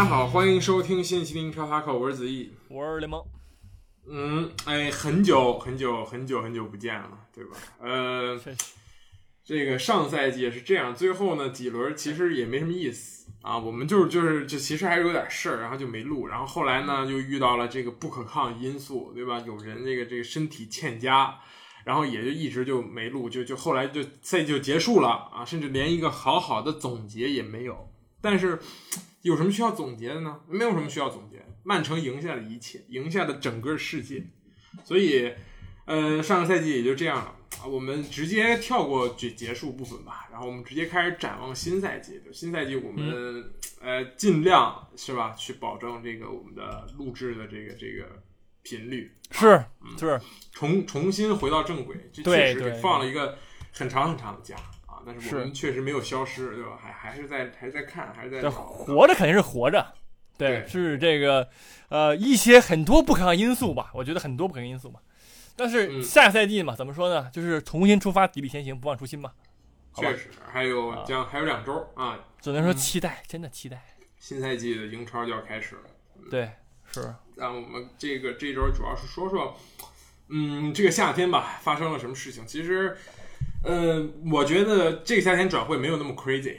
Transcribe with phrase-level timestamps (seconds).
[0.00, 2.50] 家好，欢迎收听新一期的英超塔口，我是子毅。
[2.70, 3.22] 我是联盟，
[4.08, 7.58] 嗯，哎，很久很久很久很久不见了，对吧？
[7.78, 8.40] 呃，
[9.44, 19.38] 这个上赛季也是这样，最后呢几轮其实也没什么意思啊，我们就是就是就其实还是有点事儿，然后就没录，然后后来呢又遇到了这个不可抗因素，对吧？
[19.46, 21.38] 有人这个这个身体欠佳，
[21.84, 27.92] 然后也就一直就没录，就就后来就赛季就结束了啊，甚至连一个好好的总结也没有。
[28.22, 28.58] 但是
[29.22, 30.40] 有什么需要总结的呢？
[30.48, 34.24] 没有什么需要总结，曼城赢下了一切，赢下了整个世界，
[34.84, 35.32] 所以。
[35.86, 42.20] 呃，上个赛季也就这样了啊，我们直接跳过结结束部分吧，然后我们直接开始展望新赛季。
[42.24, 48.22] 就新赛季，我们、呃尽量是吧，去保证这个我们的录制的这个这个
[48.62, 49.64] 频率，是
[49.98, 50.20] 是，
[50.52, 51.96] 重重新回到正轨。
[52.12, 53.36] 这确实给放了一个
[53.72, 54.54] 很长很长的假
[55.00, 56.78] 啊，但是我们确实没有消失，对吧？
[56.80, 59.94] 还还是在还是在看，还是在这活着肯定是活着，
[60.36, 61.48] 对是这个
[61.88, 65.00] 呃一些很多不可抗因素吧，我觉得很多不可抗因素吧。
[65.56, 67.30] 但是嗯下个赛季嘛，怎么说呢？
[67.32, 69.32] 就是重新出发，砥砺前行，不忘初心嘛。
[69.94, 73.82] 确实还有啊将还有两周啊，只能说期待，真的期待。
[74.18, 75.82] 新赛季的英超就要开始了。
[76.30, 76.50] 对，
[76.92, 79.56] 是那我们这个这周主要是说说，
[80.28, 82.46] 嗯，这个夏天吧发生了什么事情？
[82.46, 82.96] 其实，
[83.62, 86.56] 呃，我觉得这个夏天转会没有那么 crazy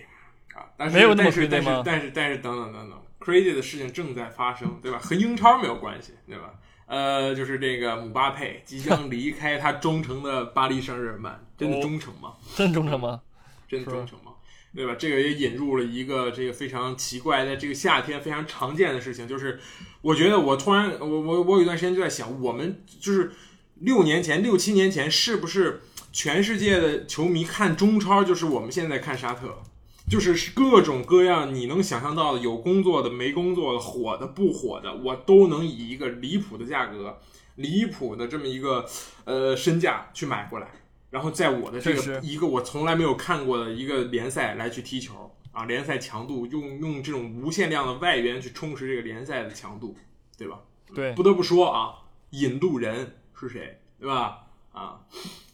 [0.53, 4.99] 啊，但是没有那么但是 crazy 但是吗但是但是等等等等，crazy 的事情正在发生，对吧？
[4.99, 6.53] 和英超没有关系，对吧？
[6.85, 12.33] 呃，就是这个姆巴佩即将 离开他忠诚的巴黎圣日耳曼，真的哦忠诚吗？
[12.55, 13.21] 真忠诚吗？
[13.67, 14.33] 真的忠诚吗？
[14.75, 14.95] 对吧？
[14.97, 19.59] 这个也引入了一个这个非常奇怪，在这个夏天非常常见的事情，就是
[20.01, 23.31] 我觉得我突然我我我有一段时间就在想，我们就是
[23.79, 29.61] 六年前六七年前是不是全世界的球迷看中超就是我们现在看沙特，
[30.09, 37.19] 就是各种各样你能想象到的，有工作的没工作的，火的不火的，我都能以一个离谱的价格、
[37.55, 38.85] 离谱的这么一个
[39.25, 40.67] 呃身价去买过来。
[41.09, 49.95] 然后在我的这个一个我从来没有看过的一个联赛来去踢球啊，联赛强度用用这种无限量的外援去充实这个联赛的强度，
[50.37, 50.59] 对吧？
[50.95, 51.95] 对，不得不说啊，
[52.29, 54.43] 引路人是谁，对吧？
[54.71, 55.01] 啊，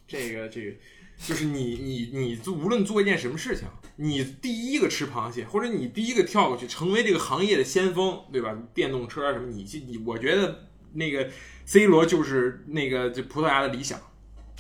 [0.08, 0.72] 这个这个
[1.18, 8.56] 就是你你你做无论做一件什么事情，你第一个吃螃蟹，或者你第一个跳过去，成为这个行业的先锋，对吧？
[8.74, 11.30] 电动车什么，你去你，我觉得那个
[11.66, 14.00] C 罗就是那个就葡萄牙的理想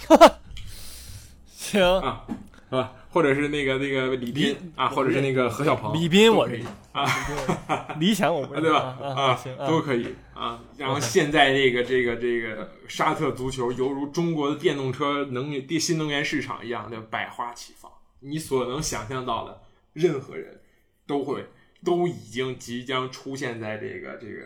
[1.55, 2.27] 行，啊，
[2.69, 7.95] 啊，或者是那个那个李斌啊，或者是那个何小鹏，李斌我都可以是啊。
[7.97, 8.97] 李想我不啊，对吧？
[9.01, 10.61] 啊，都可以啊。
[10.77, 17.89] 然后现在这个这个这个沙特足球犹如中国的电动车能源第新能源市场一样的百花齐放，
[18.19, 19.61] 你所能想象到的，
[19.93, 20.59] 任何人
[21.05, 21.45] 都会
[21.85, 24.45] 都已经即将出现在这个这个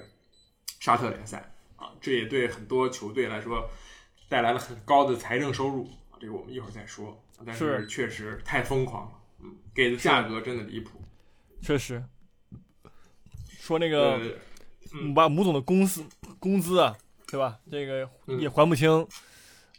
[0.79, 1.89] 沙特联赛啊。
[1.99, 3.67] 这也对很多球队来说
[4.29, 6.00] 带来了很高的财政收入啊。
[6.21, 7.21] 这个我们一会儿再说。
[7.43, 11.01] 但是是确实太疯狂了，嗯，给的价格真的离谱。
[11.59, 12.03] 确实。
[13.59, 16.03] 说那个呃，姆巴姆总的公司
[16.39, 16.95] 工资啊，
[17.27, 17.59] 对吧？
[17.71, 19.07] 这个嗯也还不清，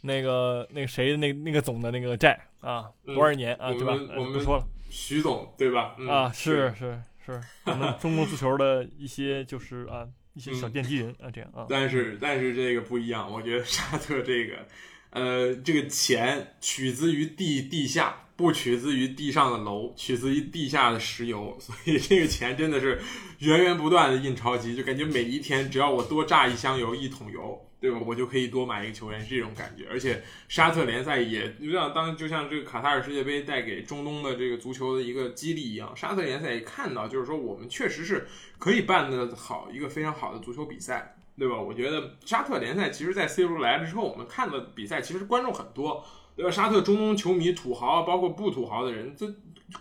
[0.01, 3.93] 那个那个谁那那个总的那个债啊，嗯多少年啊，我对吧？
[3.93, 5.95] 我们呃不说了徐总对吧？
[5.99, 14.65] 嗯、啊，是是是，我们中国足球的一些就是啊一些小嗯奠基人啊，这样啊，但是但是这个不一样，我觉得沙特这个，
[15.13, 22.99] 呃，这个钱取自于地地下，不取自于地上的楼，取自于地下的石油， 所以这个钱真的是
[23.37, 27.99] 源源不断的印钞机，就感觉每一天只要我多榨一箱油、一桶油，对吧？
[28.03, 29.85] 我就可以多买一个球员，是这种感觉。
[29.87, 41.15] 而且沙特联赛也就像当就像这个卡塔尔世界杯带给中东的这个足球的一个激励一样，沙特联赛也看到，就是说我们确实是可以办得好一个非常好的足球比赛。
[41.37, 41.59] 对吧？
[41.59, 46.05] 我觉得沙特联赛其实，在 C 罗来了之后，我们看的比赛其实观众很多，
[46.35, 46.51] 对吧？
[46.51, 49.25] 沙特中东球迷、土豪，包括不土豪的人，这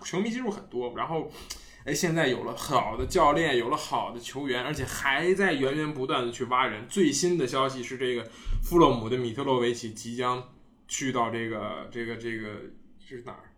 [0.05, 0.95] 球迷基数很多。
[0.97, 1.31] 然后，
[1.85, 6.87] 哎，现在有了好的教练，有了好的球员，而且还在源源不断的去挖人。
[6.89, 8.25] 最新的消息是，这个
[8.63, 10.43] 富勒姆的米特洛维奇即将
[10.89, 12.49] 去到这个这个这个
[12.99, 13.51] 这是哪儿？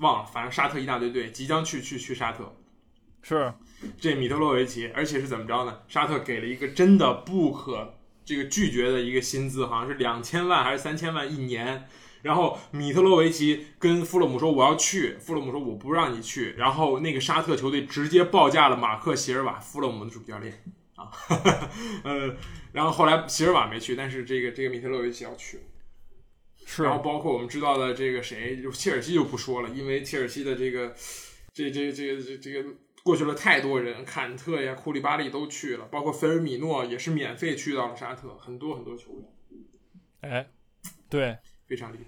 [0.00, 2.52] 忘了，反正沙特一大堆队即将去去去沙特。
[3.22, 3.52] 是
[3.98, 5.78] 这米特洛维奇，而且是怎么着呢？
[5.88, 11.88] 沙特给了一个真的不可这个拒绝的一个薪资，好像是两千万还是三千万一年。
[12.22, 16.52] 然后米特洛维奇跟富勒姆说我要去，富勒姆说我不让你去。
[16.56, 20.62] 然后那个沙特球队直接报价了马克席尔瓦，富勒姆的主教练
[20.94, 21.10] 啊，
[22.04, 22.36] 呃，
[22.70, 25.58] 然后后来席尔瓦没去，但是这个这个米特洛维奇要去。
[26.64, 30.94] 是然后包括我们知道的这个谁，就切尔西就不说了，因为切尔西的这个
[31.52, 32.68] 这这这个这这个
[33.02, 40.46] 过去了太多人，坎特呀、库里巴利都去了，包括菲尔米诺也是免费去到了沙特，很多很多球员，哎，
[41.08, 42.04] 对，非常离谱。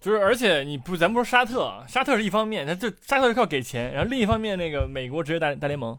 [0.00, 5.98] 就是而且你不，咱不说沙特啊，沙特是一方面，他这沙特是靠给钱，然后另一方面那个美国职业大大联盟，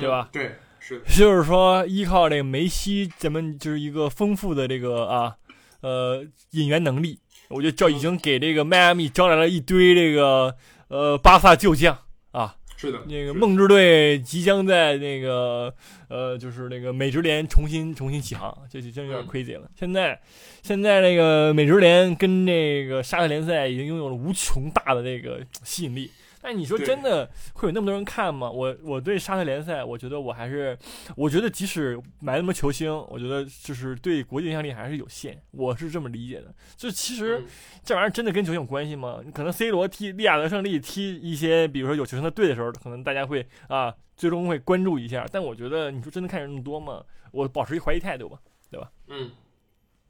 [0.00, 0.30] 对吧？
[0.32, 5.36] 对，是的，就是说依靠这个梅西，咱们就是一个丰富的这个啊，
[5.82, 7.20] 呃，引援能力，
[7.50, 10.56] 我觉得招已经给这个迈阿密招来了一堆这个
[10.88, 11.96] 呃巴萨旧将
[12.30, 12.56] 啊。
[12.82, 15.72] 是的，那个梦之队即将在那个
[16.08, 19.70] 呃，就是那个美职联重新重新起航，这就真有点 crazy 了。
[19.78, 20.20] 现在，
[20.64, 26.10] 现在那个美职联跟那个沙特联赛已经拥有了无穷大的这个吸引力。
[26.42, 28.50] 但你说真的会有那么多人看吗？
[28.50, 30.76] 我我对沙特联赛，我觉得我还是，
[31.16, 35.40] 我觉得即使买那么球星，我觉得就是对国际影响力还是有限。
[35.52, 36.52] 我是这么理解的。
[36.76, 37.42] 就其实
[37.84, 39.20] 这玩意儿真的跟球星有关系吗？
[39.32, 45.24] 可能 C 罗踢利雅得胜利踢一些，比如说有球星的队的时候，可能大家会啊，最终会关注一下。
[45.30, 47.04] 但我觉得你说真的看人那么多吗？
[47.30, 48.90] 我保持一怀疑态度吧，对吧？
[49.06, 49.30] 嗯。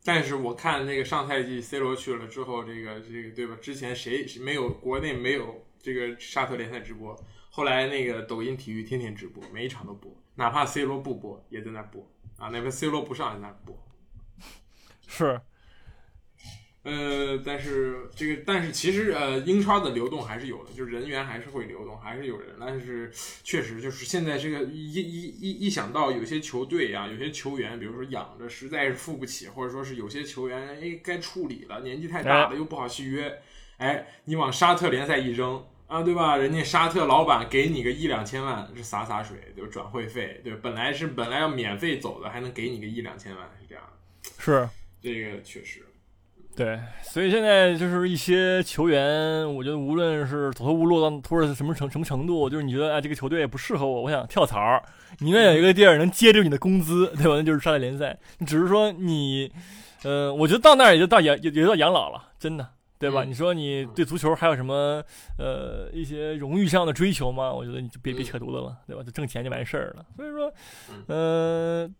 [0.04, 3.56] 但是我看那个上赛季 C 罗去了之后，这个这个对吧？
[3.60, 5.64] 之前谁没有国内没有？
[5.82, 7.14] 这个沙特联赛直播，
[7.50, 12.08] 后来那个抖音体育天天直播，每一场都播，哪怕 C 罗不播也在那播
[12.38, 13.76] 啊，哪怕 C 罗不上也在那播。
[15.08, 15.40] 是，
[16.84, 22.56] 呃，但是这个，但是其实呃，英超的流动还是有的，就是人员还是会流动，还是有人。
[22.58, 23.12] 但是
[23.44, 33.42] 确实就是现在这个一一一一想到有些球队啊，有些球员，比如说养着实在是付不起，或者说是有些球员哎该处理了，年纪太大了又不好续约，
[33.76, 35.64] 哎，你往沙特联赛一扔。
[35.92, 36.38] 啊，对吧？
[36.38, 43.84] 人家沙特老板给你个一两千万是洒洒水，就是转会费，对本来是本来要免费走的，还能给你个一两千万，是这样。
[44.38, 44.66] 是，
[45.02, 45.84] 这个确实。
[46.56, 54.82] 对，所以现在就是一些球员，我觉得无论是走投无路到或者什么程什么程度，就是你觉得哎这个球队不适合我，我想跳槽，
[55.18, 57.34] 你愿有一个地儿能接住你的工资，对吧？
[57.36, 58.18] 那就是沙特联赛。
[58.46, 59.52] 只是说你，
[60.04, 62.66] 呃，我觉得到那儿也就到养也也到养老了，真的。
[63.08, 63.24] 对吧？
[63.24, 65.02] 你说你对足球还有什么
[65.36, 67.52] 呃一些荣誉上的追求吗？
[67.52, 69.02] 我觉得你就别别扯犊子了，对吧？
[69.02, 70.06] 就挣钱就完事儿了。
[70.16, 70.52] 所以说，
[71.08, 71.90] 呃，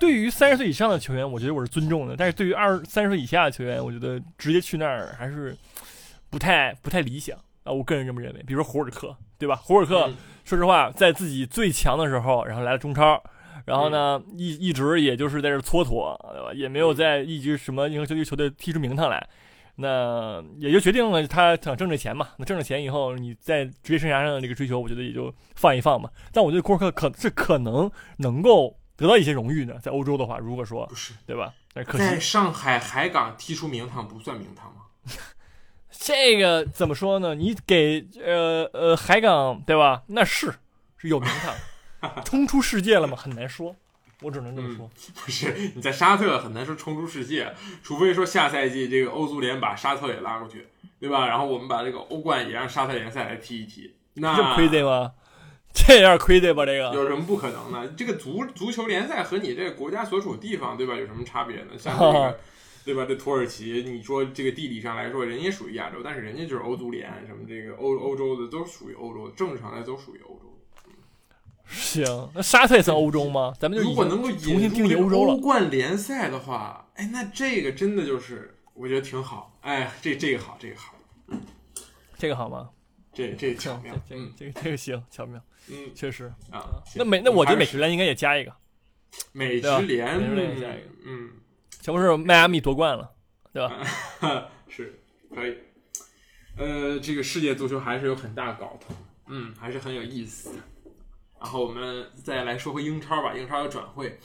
[0.00, 5.56] 对于三十岁以上的球员，我觉得我是尊重的；但是对于二三十岁以下的球员，我觉得直接去那儿还是
[6.28, 7.72] 不太不太理想啊。
[7.72, 8.42] 我个人这么认为。
[8.44, 9.54] 比如说胡尔克，对吧？
[9.54, 10.10] 胡尔克
[10.44, 13.22] 说实话，在自己最强的时候，然后来了中超，
[13.64, 16.52] 然后呢一一直也就是在这蹉跎，对吧？
[16.52, 19.24] 也没有在一支什么英雄球队踢出名堂来。
[19.76, 22.28] 那也就决定了他想挣这钱嘛。
[22.36, 26.10] 那挣了钱以后，你在职业生涯上的这个追求，我觉得也就放一放嘛。
[26.32, 31.54] 但我觉得库尔克可是可能能够得到一些荣誉的，在欧洲的话，如果说不是对吧？
[31.94, 34.82] 在上海海港踢出名堂不算名堂吗？
[35.90, 37.34] 这个怎么说呢？
[37.34, 40.02] 你给呃呃海港对吧？
[40.08, 40.52] 那是
[40.98, 41.28] 是有名
[42.00, 43.16] 堂， 冲出世界了吗？
[43.16, 43.74] 很难说。
[44.22, 44.88] 我只能这么说，
[45.24, 47.52] 不是你在沙特很难说冲出世界，
[47.82, 50.66] 除非说下赛季这个欧足联把沙特也拉过去，
[50.98, 51.26] 对吧？
[51.26, 55.12] 然后我们把这个欧冠也让沙特联赛来踢一踢，那这亏得吗？
[55.74, 56.66] 这有点亏得吧？
[56.66, 57.88] 这个有什么不可能的？
[57.96, 60.94] 这个足足球联赛和你这个国家所处地方，对吧？
[60.94, 61.70] 有什么差别呢？
[61.78, 62.38] 像这个，
[62.84, 63.06] 对吧？
[63.08, 70.51] 这土耳其，你说这个地理上来说，人家属于亚洲，但是人家就是欧足联，什么这个欧欧洲的都属于欧洲，政治上来都属于欧洲。
[71.72, 73.52] 行，那沙特也算欧洲吗？
[73.58, 75.32] 咱们就如果能够重新定义欧洲了。
[75.32, 79.58] 欧冠联赛的话，哎，那这个真的就是我觉得挺好。
[79.62, 80.94] 哎，这这个好，这个好，
[82.18, 82.70] 这个好吗？
[83.12, 86.64] 这这巧妙，嗯，这个这个行，巧妙，嗯，确实啊。
[86.94, 88.52] 那美那我觉得美职联应该也加一个，
[89.32, 91.30] 美职联，美职联加一个，嗯，
[91.80, 93.10] 这不是迈阿密夺冠了，
[93.52, 93.84] 对吧？
[94.68, 94.98] 是
[95.34, 95.56] 可以。
[96.56, 98.94] 呃，这个世界足球还是有很大搞头，
[99.28, 100.50] 嗯，还是很有意思。
[101.42, 104.16] 然后我们再来说回英超吧，英超的转会，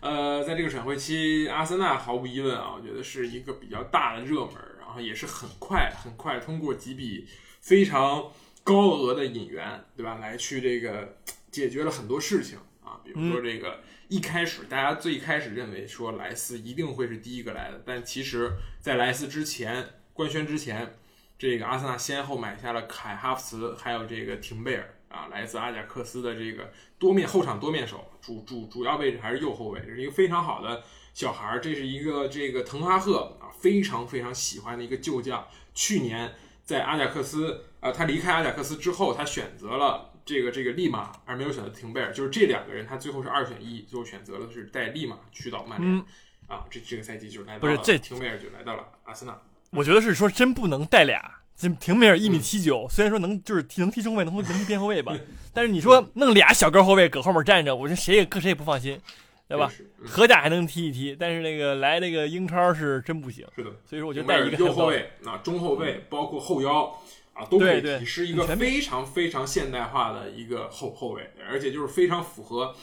[0.00, 7.26] 呃，在这个转会期，阿森纳毫无疑问啊，我觉得是一个比较大的热门，然后也是很快很快通过几笔
[7.60, 8.30] 非常
[8.62, 11.16] 高额的引援，对吧，来去这个
[11.50, 20.94] 解决了很多事情啊，比如说这个一开始大家最开始认为说莱斯一定会是第一个来的，但其实在莱斯之前官宣之前，
[21.38, 24.92] 这个阿森纳先后买下了凯哈弗茨，还有这个廷贝尔。
[25.08, 30.82] 啊，来自阿贾克斯的这个多面后场多面手，主主主要位置还是右后卫，这是一个非常好的
[31.14, 31.60] 小孩儿。
[31.60, 35.46] 这是一个这个滕哈赫啊非常非常喜欢的一个旧将。
[35.74, 36.34] 去年
[36.64, 42.12] 在阿贾克斯啊，他离开阿贾克斯之后，他选择了这个这个利马，而没有选择廷贝尔。
[42.12, 46.04] 就是这两个人，他最后是二选一，最后选择了是带利马去到曼联。
[46.48, 49.36] 啊，这这个赛季就是来到了，不是这廷贝尔就来到了阿森纳。
[49.70, 51.40] 我觉得是说真不能带俩。
[51.56, 55.16] 这廷梅尔一米七九，虽然说能就是踢能踢中卫，能能踢边后卫吧，
[55.54, 59.00] 但是你说弄俩小个后卫搁后面站着，我说谁也搁谁也不放心，
[59.48, 59.72] 对吧？
[60.04, 63.46] 荷甲还能踢一踢，但是那个来那个英超是真不行。
[63.56, 66.94] 是的，所以说我觉得带一个右后卫啊，中后卫包括后腰
[67.32, 72.74] 啊都可以踢，是一个非常非常现代化的一个后后卫，而且就是非常符合。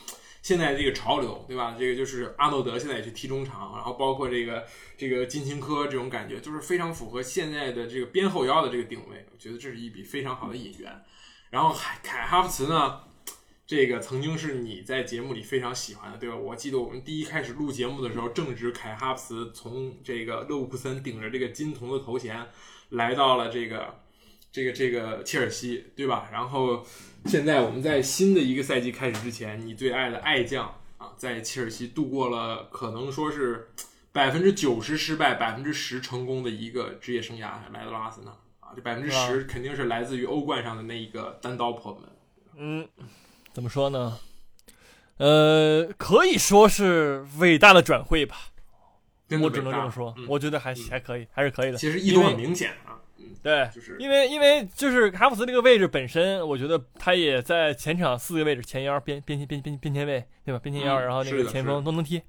[0.44, 1.76] 现在这个潮流，对吧？
[1.80, 4.64] 这个就是阿诺德现在也去踢中场，然后包括这个
[4.98, 9.26] 这个金琴科这种感觉，就是非常符合现在的这个边后腰的这个定位。
[9.32, 11.04] 我觉得这是一笔非常好的引援。
[11.50, 13.00] 然后凯凯哈弗茨呢，
[13.66, 16.36] 这个曾经是你在节目里非常喜欢的，对吧？
[16.36, 22.46] 我记得我们第一开始录节目的时候，正值凯哈弗茨从这个勒沃库森顶着这个金童的头衔
[22.90, 24.04] 来到了这个。
[24.56, 26.30] 这个这个切尔西对吧？
[26.32, 26.86] 然后
[27.26, 30.66] 现在我们在新的一个赛季开始之前，你最爱的爱将
[30.98, 33.70] 啊，在切尔西度过了可能说是
[34.12, 42.04] 百分之九十失败、百分之十成功的一个职业生涯，来到了阿森纳啊，这百分之十肯定是来自于欧冠上的那一个单刀破门。
[42.56, 42.88] 嗯，
[43.52, 44.20] 怎么说呢？
[45.18, 48.36] 呃，可以说是伟大的转会吧，
[49.42, 50.14] 我只能这么说。
[50.28, 51.78] 我觉得还还可以，还是可以的。
[51.78, 52.93] 其实意图很明显啊。
[53.42, 60.60] 对，就是因为因为就是哈弗斯这个位置本身，我觉得他也在前场四个位置，前腰、边边边边边前卫，对吧？
[60.62, 62.22] 边前腰，然后那个前锋都能踢。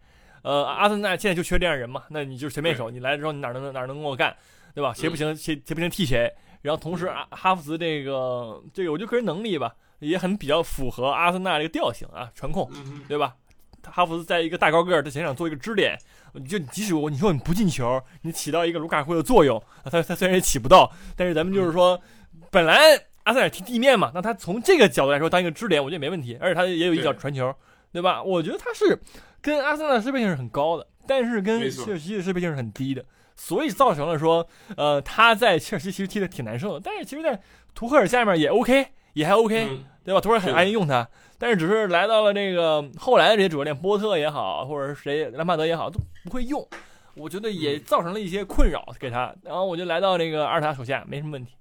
[0.43, 4.37] 呃，阿森纳现在就缺这样人嘛，那你就是随便守，你来之后你哪能哪能跟我干，
[4.75, 4.93] 对吧？
[4.93, 6.31] 谁不行谁谁不行替谁。
[6.63, 12.71] 然后同时阿哈弗茨这个这个，我觉得个人能力吧，也很比较符合阿森纳这个调性啊，传控，
[13.09, 13.35] 对吧？
[13.91, 15.99] 哈弗斯在一个大高个儿的前场做一个支点。
[16.37, 22.01] 你就即使我你说你不进球，你起到一个卢卡库的作用，他他虽然也起不到，但是咱们就是说，
[22.51, 22.77] 本来
[23.23, 27.55] 阿塞尔踢地面嘛，那他从这个角度来说当一个支点，我觉得没问题，而且他也有一脚传球，
[27.93, 28.21] 对吧？
[28.21, 28.99] 我觉得他是
[29.41, 33.05] 跟阿森纳适配性是很高的，但是跟切尔西的适配性是很低的，
[33.37, 34.45] 所以造成了说，
[34.77, 37.41] 呃，他在切尔西其实踢的挺难受的，但是其实，在
[37.77, 39.69] 图赫尔下面也 OK，也还 OK，
[40.05, 40.21] 对吧？
[40.21, 41.09] 图赫尔很爱用他。
[41.39, 46.67] 但是只是来到了这个后来的这些主教练波特也好，或者是谁兰帕德也好，都不会用，
[47.15, 49.35] 我觉得也造成了一些困扰给他。
[49.43, 51.53] 然后我就来到这个阿尔塔手下，没什么问题，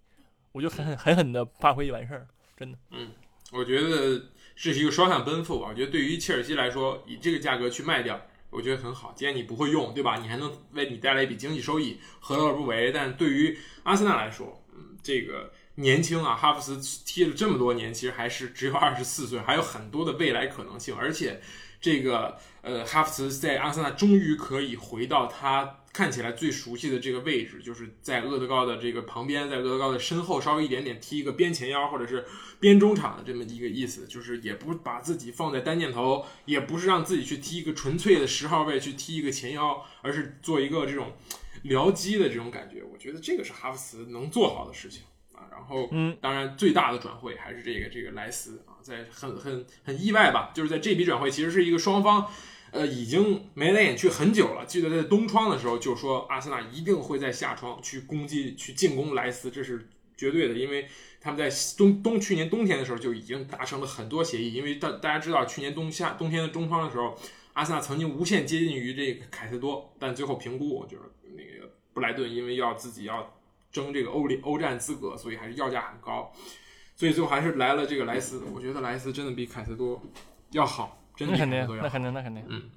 [0.51, 2.77] 我就狠狠狠狠的发挥就完事儿，真的。
[2.91, 3.09] 嗯，
[3.51, 4.21] 我觉得
[4.55, 5.67] 这是一个双向奔赴吧。
[5.69, 9.11] 我觉得对于切尔西来说，以这个价格去卖掉，我觉得很好。
[9.15, 10.17] 既然你不会用，对吧？
[10.17, 12.91] 你还能为你带来一笔经济收益，何乐而不为？
[12.91, 15.51] 但对于阿森纳来说，嗯，这个。
[15.75, 20.95] 年轻啊，哈弗斯踢了这么多年，其实还是只有二十四岁，还有很多的未来可能性。
[20.95, 21.41] 而且，
[21.81, 32.23] 这个呃，哈弗斯在阿森纳终于可以回到他看起来最熟悉的这个位置，就是在厄德高的这个旁边，在厄德高的身后稍微一点点踢一个边前腰或者是
[32.59, 41.13] 边中场的这么一个意思，就是也不把自己放在单箭头，也不是让自己去踢一个纯粹的十号位去踢一个前腰，而是做一个这种
[41.63, 42.83] 僚机的这种感觉。
[42.83, 45.01] 我觉得这个是哈弗斯能做好的事情。
[45.55, 52.27] 然后，嗯，当然最大的转会还是这个这个莱斯啊，在很很很意外吧，就是在这笔转会其实是一个双方，
[52.71, 54.65] 呃，已经眉来眼去很久了。
[54.65, 60.87] 记得在冬窗的时候就说阿森纳一定会在夏窗去攻击去进攻莱斯，这是绝对的，因为
[61.21, 64.53] 他们在冬冬去年冬天的时候就已经达成了很多协议。
[64.53, 67.15] 因为大大家知道去年冬夏冬天的中窗的时候，
[67.53, 71.03] 阿森纳曾经无限接近于这个凯塞多，但最后评估就是
[71.35, 73.39] 那个布莱顿因为要自己要。
[73.73, 76.31] 争这个欧联欧战资格，所以还是要价很高，
[76.95, 78.43] 所以最后还是来了这个莱斯。
[78.53, 79.99] 我觉得莱斯真的比凯塞多
[80.51, 82.69] 要好，真的肯定，那肯定，那肯定，嗯，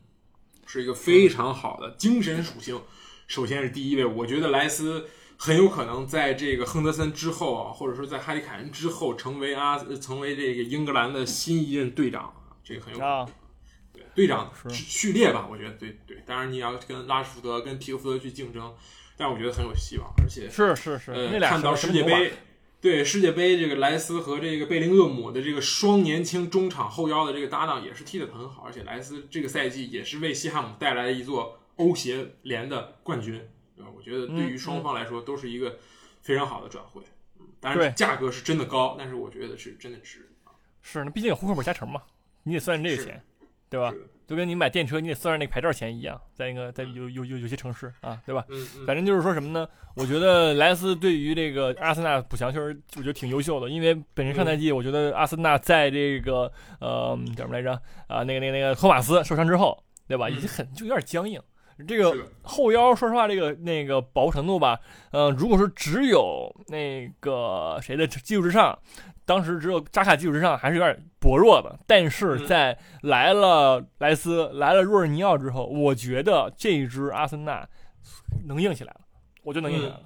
[0.66, 2.80] 是一个非常好的精神属性。
[3.26, 12.32] 首先是第一位，我觉得莱斯很有可能在这个亨德森之后啊，或者说在哈里凯恩之后，成为阿成为这个英格兰的新一任队长，
[12.64, 13.28] 这个很有可能。
[13.92, 16.22] 对，队长序列吧，我觉得对对。
[16.24, 18.74] 当然你要跟拉什福德、跟皮克福德去竞争。
[19.16, 22.32] 但我觉得很有希望，而且是是是，呃，看到世界杯，
[22.80, 33.40] 对世界杯这个莱斯和这个贝林厄姆的这个双年轻中场后腰的这个搭档也是踢得很好，而且莱斯这个赛季也是为西汉姆带来了一座欧协联的冠军，
[33.74, 33.90] 对吧？
[33.96, 35.78] 我觉得对于双方来说都是一个
[36.20, 37.00] 非常好的转会，
[37.40, 40.52] 嗯，当然价格是真的高，但是我觉得是真的值啊。
[40.82, 42.02] 是，那毕竟有户口本加成嘛，
[42.42, 43.22] 你得算这个钱，
[43.70, 43.92] 对吧？
[44.26, 48.44] 就跟你买电车，你得算上那个牌照钱一样，在那个在有有有有些城市啊，对吧？
[48.48, 49.68] 嗯反正就是说什么呢？
[49.94, 57.72] 我觉得莱斯对于这个阿森纳补强确实我觉得挺优秀的，因为本身上赛季我觉得阿森纳在这个呃叫什么来着
[58.08, 60.28] 啊那个那个那个托马斯受伤之后，对吧？
[60.28, 61.40] 已经很就有点僵硬。
[61.86, 64.78] 这个后腰说实话，这个那个保护程度吧，
[65.10, 68.78] 呃，如果说只有那个谁的基础之上。
[69.26, 77.68] 当时只有扎卡基础之上还是有点薄弱的，但是在来了莱斯、来了若尔尼奥之后，我觉得这支阿森纳
[78.46, 79.00] 能硬起来了，
[79.42, 80.02] 我就能硬起来了。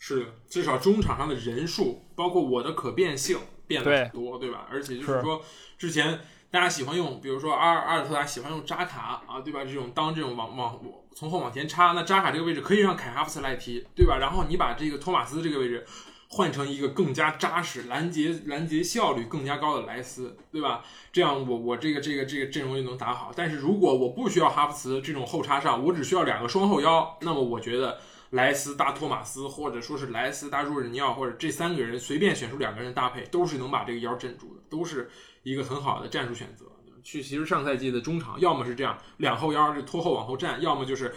[0.00, 3.38] 是，至少中场上的人数，包括我的可变性
[3.68, 4.66] 变了很多，对吧？
[4.68, 5.40] 而且就是是说，
[5.78, 6.18] 之前
[6.52, 9.64] 大家喜欢用，比如说阿尔阿尔特塔喜欢用扎卡啊，对吧？
[9.64, 10.80] 这种当这种往往
[11.14, 14.18] 从后往前插，那扎卡这个位置可以让凯哈弗茨来踢，对吧？
[14.18, 15.86] 然后你把这个托马斯这个位置
[16.28, 20.84] 换成一个更加扎实、拦截拦截效率更加高的莱斯，对吧？
[21.12, 23.30] 这样我我这个这个这个阵容就能打好。
[23.36, 27.98] 但是如果我不需要哈弗茨这种后插上，我只需要两个双后腰，那么我觉得。
[28.30, 35.10] 莱斯搭托马斯，或者说是莱斯搭若日尼奥，或者这三个人随便选出两个人搭配，都是能把这个腰镇住的，都是
[35.42, 36.66] 一个很好的战术选择。
[37.02, 41.14] 去其实上赛季的中场，要么是这样两后腰就拖后往后站，要么就是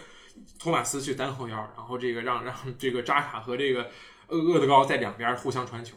[0.58, 3.90] 托马斯去单后腰，然后这个让让这个扎卡和这个
[4.28, 5.96] 厄厄德高在两边互相传球。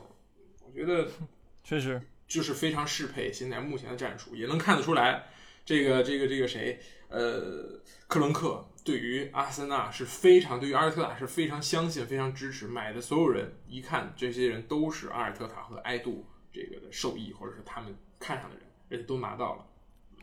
[0.66, 1.08] 我觉得
[1.64, 5.30] 确实就是非常适配现在目前的战术，也能看得出来，
[5.66, 6.80] 这个这个这个谁，
[7.10, 8.68] 呃，克伦克。
[8.84, 12.68] 对于阿森纳是非常，对于阿尔特塔是非常相信、非常支持。
[12.68, 19.66] 买的所有人一看，这些人都是阿尔特塔和埃杜这个的受益，或者是他们看上的人，而且都拿到了。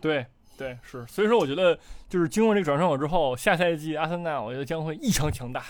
[0.01, 5.61] 对对是，所以说我觉得就是经过这个转会口之后，下赛季阿森纳我觉得将会异常强大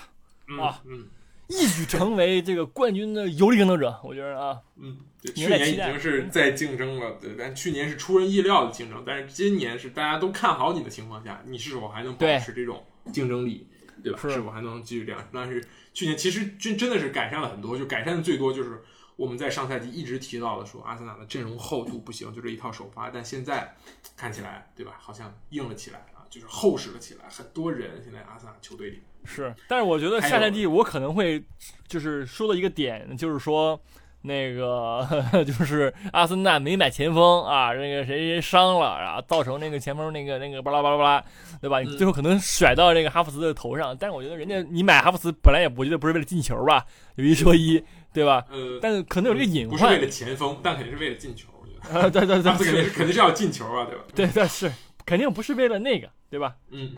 [0.60, 1.06] 啊，嗯，
[1.48, 4.00] 一举成为这个冠军的有力竞争夺者。
[4.02, 4.98] 我觉得啊，嗯，
[5.34, 13.66] 去年已经是在竞争了，对，但去年是出人意料的竞争，但是今年是大家都看好你的情况下，你是否还能保持这种竞争力，
[14.02, 14.18] 对吧？
[14.20, 15.28] 是否还能继续这样？
[15.32, 18.82] 但是去年其实真真的是改善了很多，就改善的最多就是
[19.16, 23.74] 我们在上赛季一直提到的，说阿森纳的阵容厚度不行，就这一套首发，但现在
[24.16, 24.96] 看起来，对吧？
[24.98, 31.44] 好像硬了起来啊，就是厚实了起来，很多人现在阿森纳球队里是，但是我觉得下赛季我可能会
[31.86, 33.80] 就是说的一个点，就是说。
[34.26, 35.06] 那个
[35.44, 41.24] 就是阿森纳没买前锋啊，那个谁谁伤了，然后造成那个前锋那个那个巴拉巴拉巴拉，
[41.60, 41.80] 对吧？
[41.82, 48.46] 你最后可能甩到这个哈弗茨的头上，但是我觉得人家你买哈弗茨本来也我觉得不是为了进球吧，有一说一，对吧？
[48.50, 52.00] 呃，但是可能有这个隐患，不是为了前锋，但肯定是为了进球，我觉得。
[52.00, 54.04] 啊，对对对，肯定是肯定是要进球啊，对吧？
[54.14, 54.72] 对对是，
[55.04, 56.56] 肯定不是为了那个，对吧？
[56.70, 56.96] 嗯，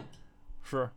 [0.62, 0.88] 是，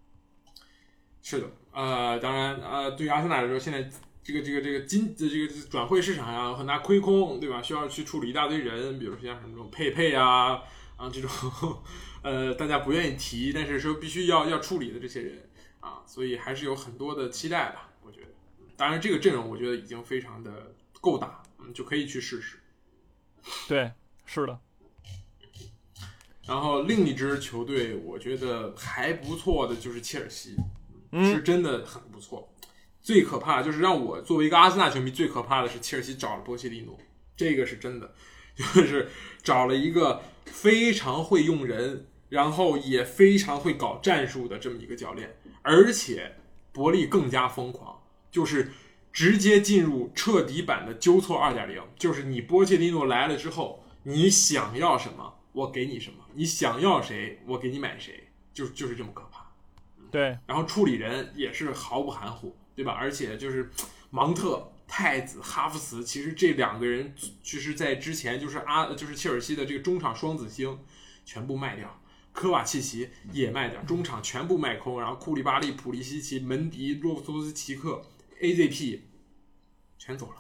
[1.24, 3.90] 是的，呃，当然，呃，对于阿森纳来说，现在。
[4.22, 7.60] 这个这个这个金的这个转会市场上有很大亏空，对吧？
[7.64, 10.62] 需要去处理一大堆人，比如说像什么这种佩佩啊
[10.98, 11.30] 啊这种，
[12.22, 17.89] 呃，大家不愿意提，但是说必须要要处理的这些人啊，所以还是有很多的期待吧。
[18.80, 22.58] 当然这个阵容我觉得已经非常的够打，嗯，就可以去试试。
[23.68, 23.92] 对，
[24.26, 24.58] 是的。
[26.48, 30.56] 然后另一支球队我觉得还不错的就是切尔西，
[31.12, 32.50] 嗯，是真的很不错。
[33.02, 36.98] 最可怕就是让我作为一个阿森纳球迷最可怕的是切尔西找了波切蒂诺，
[37.36, 38.16] 这个是真的，
[38.56, 39.10] 就是
[39.44, 46.38] 找了一个非常会用人，然后也非常会搞战术的这么一个教练，而且
[46.72, 47.99] 伯利更加疯狂，
[48.32, 48.72] 就是
[49.12, 59.52] 直接进入彻底版的纠错二点零，就是你波切蒂诺来了之后，你想要什么我给你什么，你想要谁我给你买谁，就就是这么可怕。
[60.12, 62.56] 对，然后处理人也是毫不含糊。
[62.76, 62.94] 对吧？
[62.94, 63.70] 而且就是
[64.10, 67.14] 芒特、太子、哈弗茨，其实这两个人
[67.44, 70.80] 其实，在之前就是阿就是切尔西的这个中场双子星
[71.26, 78.02] 全部卖掉，科瓦契奇也卖掉，中场全部卖空，然后库利巴利、普利西奇、门迪、洛夫托斯奇克、
[78.40, 79.00] AZP
[79.98, 80.36] 全走了，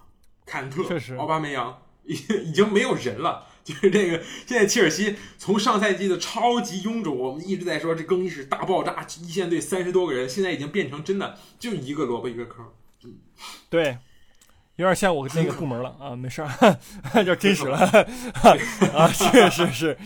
[0.45, 0.83] 坎特、
[1.17, 2.13] 奥巴梅扬已
[2.45, 3.47] 已经没有人了。
[3.61, 12.65] 就是这个，现在切尔西从上赛季的超级臃肿，我们一直在说这更衣室大爆炸，一线队三十多个人，现在已经变成真的就一个萝卜一个坑。
[13.03, 13.19] 嗯，
[13.69, 13.99] 对，
[14.77, 16.77] 有点像我那个部门了啊，没事儿，
[17.23, 17.77] 叫真实了
[18.95, 19.97] 啊，确实是，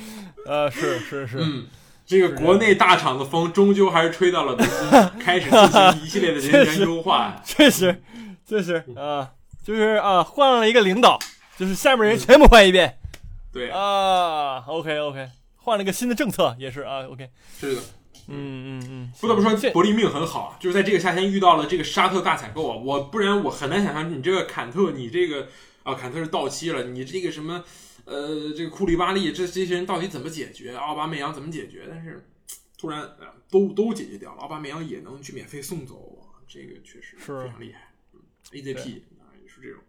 [0.46, 1.68] 呃，是是是，嗯，
[2.06, 4.56] 这个国内大厂的风终究还是吹到了
[5.20, 8.02] 开始进行一系列的人员优化，确实，
[8.46, 9.32] 确实啊，
[9.64, 11.18] 就是啊，换了一个领导，
[11.58, 12.98] 就是下面人全部换一遍。
[13.52, 13.70] 对。
[13.70, 17.82] 啊，OK OK，换了一个新的政策也是啊，OK，是的，
[18.28, 25.48] 嗯嗯嗯，不得不说伯利命很好，就是在这个夏天遇到了这个沙特大采购啊，我不然我很难想象你这个坎特，你这个
[25.84, 27.64] 啊坎特是到期了，你这个什么
[28.06, 30.76] 呃这个库里巴利这这些人到底怎么解决？
[30.76, 31.88] 奥巴梅扬怎么解决？
[31.90, 32.26] 但是
[32.78, 33.10] 突然
[33.50, 37.94] 都都解决掉了，奥巴梅扬也能去免费送走，这个确实是非常厉害。
[38.52, 39.82] AZP 啊也是这种，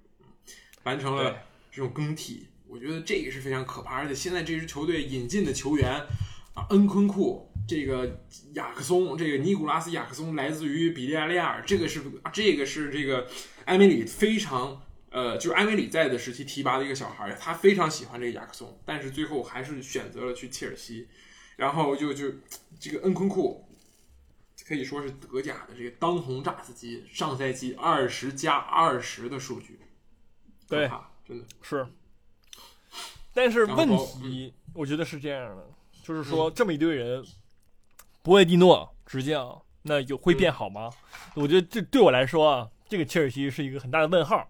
[0.85, 1.37] 完成了
[1.71, 2.47] 这种更替。
[2.67, 5.93] 我觉得这个是非常可怕，而且现在这支球队引进的球员
[6.55, 8.21] 啊，恩昆库、这个
[8.55, 12.01] 雅克松、这个尼古拉斯雅克松来自于比利亚雷亚尔，这个是
[12.33, 13.29] 这个是这个
[13.67, 14.81] 埃梅里非常
[15.15, 21.07] 呃，就是埃梅里在的时期提拔的一个小孩，他非常喜欢这个雅克松，但是最后还是选择了去切尔西，
[21.55, 22.33] 然后就就
[22.81, 23.65] 这个恩昆库
[24.67, 29.79] 可以说是德甲的这个当红炸子鸡，上赛季二十加二十的数据，
[30.69, 30.91] 对，
[31.25, 31.87] 真的是。
[33.33, 35.65] 但是问题，我觉得是这样的，
[36.03, 37.25] 就是说这么一堆人，
[38.21, 40.91] 博维蒂诺执教，那有会变好吗？
[41.37, 44.49] 我觉得这对我来说啊，这个切尔西是一个很大的问号，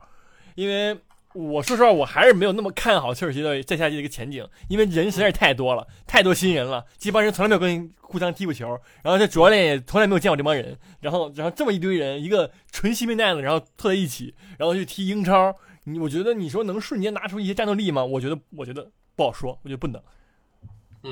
[0.54, 0.96] 因为
[1.32, 8.68] 我说实话，我还是没有那么看好切尔西的在下季的一个前景，因为人实在是太多了，太多新人了，这帮人从来没有跟互相踢过球，
[9.02, 15.54] 然后这主教练也从来没有见过这帮人，然后然后这么一堆人，一个纯新兵蛋子，然后凑在一起，然后去踢英超。
[15.86, 18.04] 你我觉得你说能瞬间拿出一些战斗力吗？
[18.04, 20.00] 我觉得我觉得不好说，我觉得不能。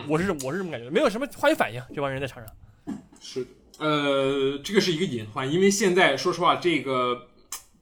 [0.09, 2.97] 我是我是这么感觉，没有什么化学反应，这帮人在场上。
[3.21, 3.47] 是，
[3.79, 7.29] 呃，这个是一个隐患，因为现在说实话，这个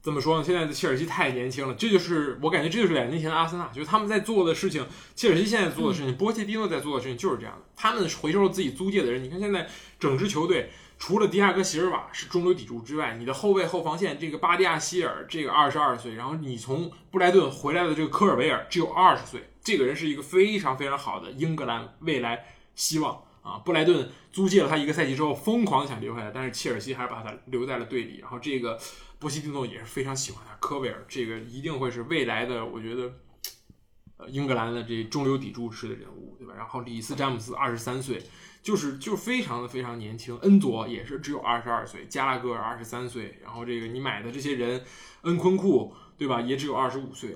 [0.01, 0.43] 怎么说呢？
[0.43, 4.85] 现在的切尔西太年轻了，这就是我感觉这就是两年前的阿森纳，就是他们在做的事情。
[5.15, 7.61] 切尔西现在做的事情，波切蒂诺在做的事情就是这样的。
[7.75, 9.67] 他们回收了自己租借的人，你看现在
[9.99, 10.69] 整支球队。
[10.97, 23.57] 除了迪亚哥席尔瓦是中流砥柱之外，你的后卫后防线这个巴蒂亚希尔这个二十二岁，然后你从布莱顿回来的这个科尔维尔只有二十岁，这个人是一个非常非常好的英格兰未来希望啊！
[23.65, 28.19] 布莱顿租借了他一个赛季之后，疯狂想留下来，但是切尔西还是把他留在了队里。
[28.19, 28.79] 然后这个
[29.21, 33.13] 波西蒂诺也是非常喜欢他，科维尔这个一定会是未来的，我觉得
[34.17, 36.53] 呃英格兰的这中流砥柱式的人物，对吧？
[36.57, 38.21] 然后里斯詹姆斯二十三岁。
[38.63, 44.85] 就是就非常的非常年轻，恩佐也是只有二十二岁，加拉格尔二十三岁，然后这个你买的这些人，
[45.21, 47.31] 恩昆库对吧，也只有二十五岁，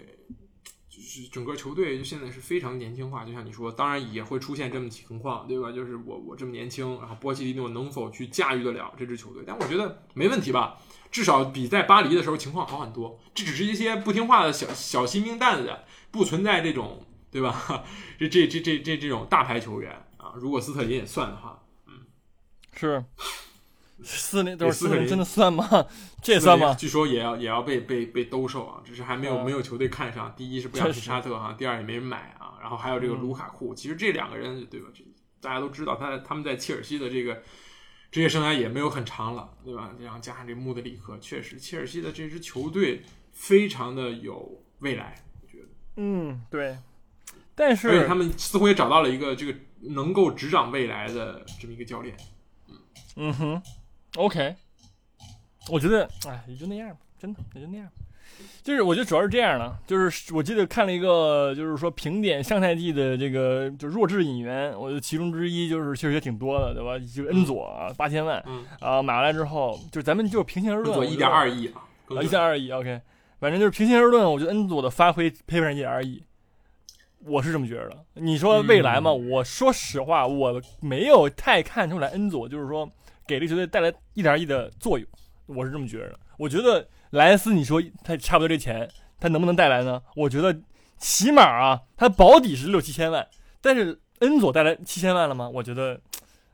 [0.87, 5.71] 就是整个球队就现在是非常年轻化，就像你说，当然也会出现这么情况，对吧？
[5.71, 9.43] 就是我我这么年轻，然后波切蒂诺能否去驾驭得了这支球队？
[9.47, 10.77] 但我觉得没问题吧，
[11.15, 13.17] 至少比在巴黎的时候情况好很多。
[13.33, 15.73] 这只是一些不听话的小小新兵蛋子，
[16.11, 17.85] 不存在这种对吧？
[18.19, 20.33] 这这这这这这种大牌球员啊。
[20.35, 22.01] 如果斯特林也算的话，嗯，
[22.77, 23.05] 是
[24.03, 25.85] 斯林都是斯特林真的算吗？
[26.21, 26.73] 这算吗？
[26.73, 30.33] 据说也要也要被被被兜售啊，只是还没有没有球队看上。
[30.35, 32.59] 第一是不想去沙特哈，第二也没人买啊。
[32.59, 34.89] 然后还有这个卢卡库，其实这两个人对吧？
[34.93, 35.01] 这
[35.39, 37.41] 大家都知道，他他们在切尔西的这个
[38.15, 39.93] 职业生涯也没有很长了，对吧？
[39.99, 43.01] 然后加上这穆德里克，确实切尔西的这支球队
[43.33, 45.67] 非常的有未来，我觉得。
[45.97, 46.77] 嗯，对。
[47.53, 49.53] 但是他们似乎也找到了一个这个。
[49.87, 52.15] 能够执掌未来的这么一个教练，
[52.69, 52.79] 嗯
[53.17, 53.61] 嗯哼
[54.15, 54.55] ，OK，
[55.69, 57.87] 我觉得哎也就那样吧，真的也就那样。
[58.63, 66.97] 就是我觉得主要是这样的，就是我记得看了一个，就是说评点上赛季的这个就弱智引援，我觉得其中之一就是其实也挺多的，对吧？
[67.13, 68.43] 就恩佐八千万，
[68.79, 73.01] 啊买回来之后，就咱们就平心而论，恩佐一点二亿啊，一点二亿，OK，
[73.39, 76.23] 反正就是平心而论，我觉得恩佐的发挥配不上一点二亿。
[77.27, 77.97] 我是这么觉得的。
[78.13, 79.11] 你说未来嘛？
[79.11, 82.87] 我说实话，我没有太看出来恩佐就是说
[83.25, 85.07] 给这个球队带来一点二亿的作用。
[85.47, 86.19] 我是这么觉得的。
[86.37, 90.01] 我觉得莱斯，你说他差不多这钱，他能不能带来呢？
[90.15, 90.61] 我觉得
[90.97, 93.27] 起码啊，他保底是六七千万。
[93.61, 95.49] 但是恩佐带来七千万了吗？
[95.49, 95.99] 我觉得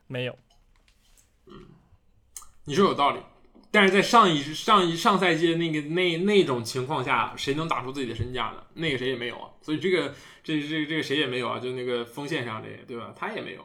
[0.08, 0.38] 没有。
[1.47, 1.54] 嗯，
[2.65, 3.19] 你说有道理。
[3.74, 8.63] 但是在上一上一上赛季的那个那那种情况下，谁能打出自己的身价呢？
[8.74, 9.50] 那个谁也没有啊。
[9.62, 10.13] 所以这个。
[10.43, 13.13] 这这这个谁也没有啊，就那个锋线上这，对吧？
[13.15, 13.63] 他也没有，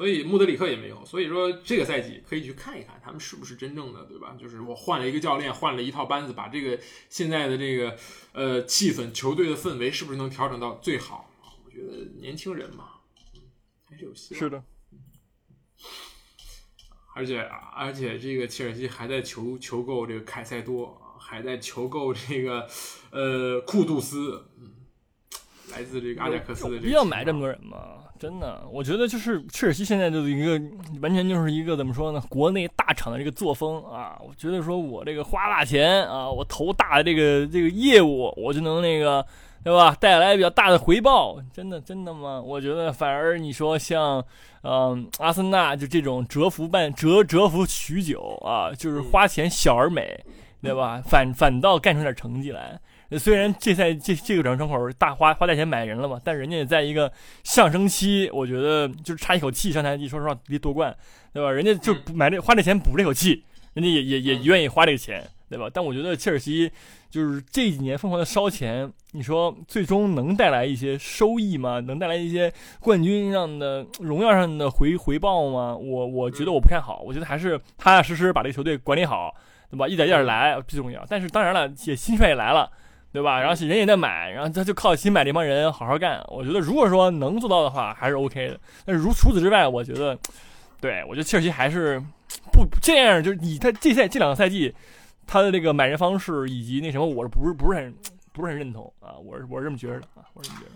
[0.00, 1.04] 所以穆德里克也没有。
[1.04, 4.34] 所以说这个赛季可以去看一看他们是不是真正的，对吧？
[4.40, 7.94] 就是我换了一个教练，换了一套班子，把这个现在的这个
[8.32, 11.30] 呃气氛、球队的氛围是不是能调整到最好？
[11.66, 12.92] 我觉得年轻人嘛，
[13.84, 14.40] 还是有希望。
[14.40, 14.64] 是的，
[17.14, 17.38] 而且
[17.76, 22.66] 而且这个切尔西还在求求购这个凯塞多，还在求购这个
[23.10, 24.46] 呃库杜斯。
[25.72, 27.78] 来自这个阿贾克斯的，有必要买这么多人吗？
[28.18, 30.60] 真的，我觉得就是切尔西现在就是一个
[31.00, 32.22] 完全就是一个怎么说呢？
[32.28, 39.24] 国内大厂的这个作风啊，我觉得说我这个花大钱啊，我投大的这个这个业务，我就能那个
[39.64, 39.96] 对吧？
[39.98, 42.38] 带来比较大的回报，真的真的吗？
[42.42, 44.22] 我觉得反而你说像
[44.64, 50.22] 嗯阿森纳就这种蛰伏半蛰蛰伏许久啊，就是花钱小而美，
[50.60, 51.00] 对吧？
[51.06, 52.78] 反反倒干出点成绩来。
[53.18, 57.12] 虽然这赛这这个转会窗口大花花大钱买人了嘛，但人家也在一个
[57.44, 59.72] 上升期，我觉得就是差一口气。
[59.72, 59.96] 上台。
[59.96, 60.96] 你说实话离夺冠，
[61.32, 61.50] 对吧？
[61.50, 63.44] 人家就买这花这钱补这口气，
[63.74, 65.68] 人家也也也愿意花这个钱，对吧？
[65.72, 66.70] 但我觉得切尔西
[67.10, 71.80] 就是这几年疯狂的烧钱，你说最终能带来一些收益吗？
[71.80, 75.76] 能带来一些冠军上的荣耀上的回回报吗？
[75.76, 79.34] 我我觉得我不看好，我觉得还是踏踏实实把这个球队管理好，
[79.70, 79.86] 对吧？
[79.86, 81.04] 一点一点来最重要。
[81.08, 82.70] 但是当然了，也新帅也来了。
[83.12, 83.40] 对吧？
[83.40, 86.24] 然后人也在买，然后他就靠新买这帮人好好干。
[86.28, 88.60] 我觉得如果说能做到的话，还是 OK 的。
[88.84, 90.16] 但是如除此之外，我觉得，
[90.80, 92.00] 对我觉得切尔西还是
[92.52, 94.72] 不这样，就是你他这赛这两个赛季
[95.26, 97.94] 他的这个买人方式以及那什么，我是不是不是很
[98.32, 99.14] 不是很认同啊？
[99.24, 100.72] 我是我是这么觉得的啊，我是这么觉得。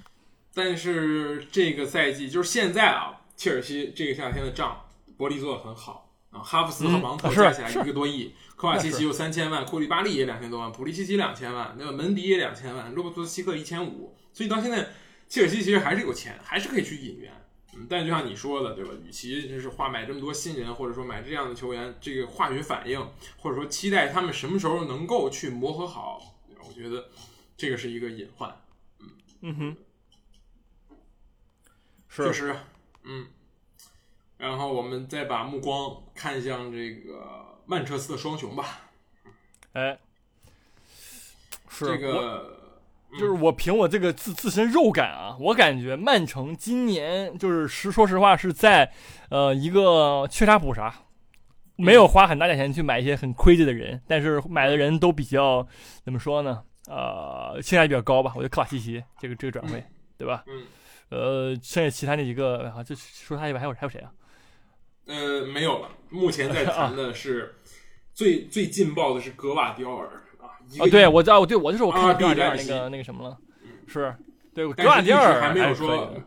[0.55, 4.77] 但是这个赛季就是现在啊，切尔西这个夏天的账，
[5.16, 14.88] 伯利做的很好啊，哈弗斯和芒特嗯加起来是一个多亿，科瓦西奇有三千万，库里巴利也两千多万，普利西奇两千万，那个门迪也两千万，洛伯托斯希克一千五，所以到现在
[15.29, 17.33] 切尔西其实还是有钱，还是可以去引援。
[17.75, 18.93] 嗯，但就像你说的，对吧？
[19.05, 23.05] 与其就是花买这么多新人，或者说买这样的球员，这个化学反应，
[23.38, 27.09] 或者说期待他们什么时候能够去磨合好，我觉得
[27.57, 28.57] 这个是一个隐患。
[29.40, 29.77] 嗯哼，
[32.09, 32.55] 确实，
[33.03, 33.27] 嗯。
[34.38, 38.81] 然后我们再把目光看向这个曼彻斯特双雄吧。
[39.73, 39.99] 哎，
[41.68, 42.61] 是这个
[43.12, 48.92] 就是我凭我这个自自身肉感啊，我感觉曼城今年就是实说实话是在
[49.31, 50.94] 呃一个缺啥补啥，
[51.77, 55.66] 没有花很大价钱去买一些很 crazy 的人，但是买的人都比较
[56.05, 56.62] 怎么说呢？
[56.87, 58.33] 呃，性价比比较高吧。
[58.35, 59.83] 我觉得克瓦西奇这个这个转会，
[60.18, 60.44] 对吧？
[60.47, 60.66] 嗯，
[61.09, 64.12] 呃，剩下其他那几个啊，就说他以外还有还有谁啊？
[65.07, 67.55] 呃没有了，目前在谈的是
[68.12, 70.07] 最最劲爆的是格瓦迪奥尔
[70.40, 73.37] 啊，一个哦，对，我知道，对我就是我看啊格瓦迪尔比莱西那个那个什么了，
[73.87, 74.14] 是
[74.55, 76.23] 对格瓦迪奥尔还没有说的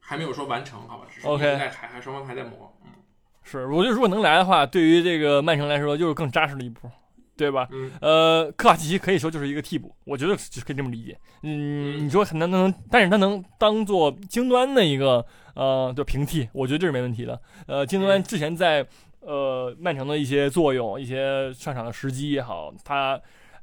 [0.00, 1.06] 还没有说完成，好吧？
[1.10, 2.72] 只是 OK 一直在还还双方还在磨。
[2.84, 2.90] 嗯
[3.42, 6.90] 是，我觉得如果能来的话，对于这个曼城来说，就是更扎实的一步，
[7.36, 7.68] 对吧？
[7.72, 11.18] 嗯呃，科瓦契奇可以说就是一个替补，我觉得是可以这么理解。
[11.42, 17.40] 嗯，嗯你说很难能，但是他能当做京端的一个呃就平替，我觉得这是没问题的。
[17.66, 18.86] 呃，京多安之前在
[19.20, 23.20] 呃曼城的一些作用、一些上场的时机也好，他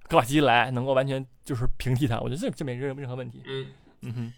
[0.07, 3.41] 科瓦基奇来能够完全就是平替他，我觉得这这没任任何问题。
[3.45, 3.67] 嗯，
[4.01, 4.33] 嗯哼，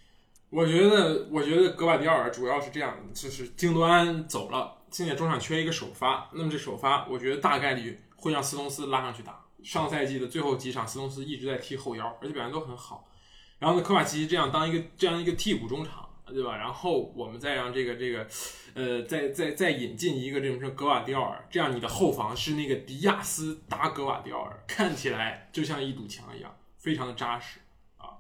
[0.50, 9.40] 我觉得我觉得格瓦迪奥尔主要是这样，就是京多安走了，现在中场缺一个首发，那么这首发我觉得大概率会让斯通斯拉上去打。
[9.64, 13.08] 上赛季的最后几场，斯通斯一直在踢后腰，而且表现都很好。
[13.60, 16.58] 然后呢，科瓦奇奇这样当一个这样一个替补中场，对吧？
[16.58, 18.28] 然后我们再让这个这个，
[18.74, 27.60] 呃，再再再引进一个这种格瓦迪奥尔，这样你的后防是那个迪亚斯搭格瓦迪奥尔，看起来就像一堵墙一样，非常的扎实
[27.98, 28.18] 啊。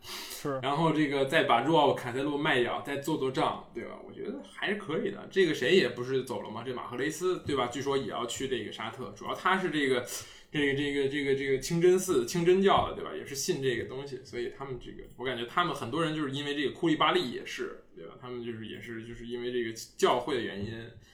[0.00, 3.96] 是然后这个再把若奥坎塞洛卖掉，再做做账，对吧？
[4.06, 5.28] 我觉得还是可以的。
[5.30, 6.62] 这个谁也不是走了吗？
[6.64, 7.66] 这马赫雷斯，对吧？
[7.66, 10.06] 据说也要去这个沙特，主要他是这个
[10.50, 13.10] 这个这个这个这个清真寺清真教的，对吧？
[13.14, 18.14] 也是信这个东西，所以他们这个我感觉他们很多人就是因为这个库利巴利也是，对吧？
[18.20, 20.72] 他们就是也是就是因为这个教会的原因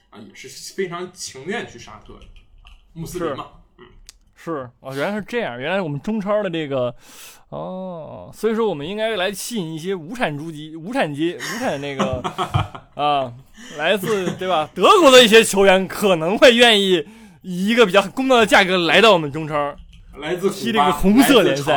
[0.09, 2.25] 啊，也是非常情愿去沙特的，
[2.93, 3.47] 穆斯林嘛。
[3.77, 3.85] 嗯
[4.37, 6.93] 是哦，原来是这样，原来我们中超的这个
[7.49, 12.21] 哦，所以说我们应该来吸引一些无产阶级、无产阶、无产那个
[12.95, 13.33] 啊，
[13.77, 17.07] 来自对吧德国的一些球员可能会愿意
[17.47, 19.77] 以一个比较公道的价格来到我们中超，
[20.17, 21.75] 来自这个红色联赛。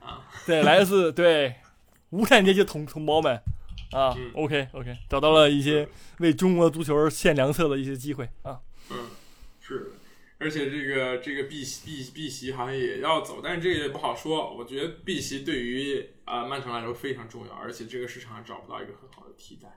[0.00, 1.54] 啊， 对，来自对
[2.10, 3.40] 无产阶级同同胞们。
[3.92, 4.32] 啊、嗯。
[4.34, 5.88] O k OK，找到了一些
[6.18, 8.58] 为中国足球献良策的一些机会啊，
[8.90, 8.96] 嗯，
[9.60, 9.92] 是，
[10.38, 14.52] 而且这个这个碧玺碧碧玺好像也要走，但是这个也不好说。
[14.52, 19.68] 我觉得碧玺对于啊、曼城来说非常重要，而且这个市场上找不到一个很好的替代。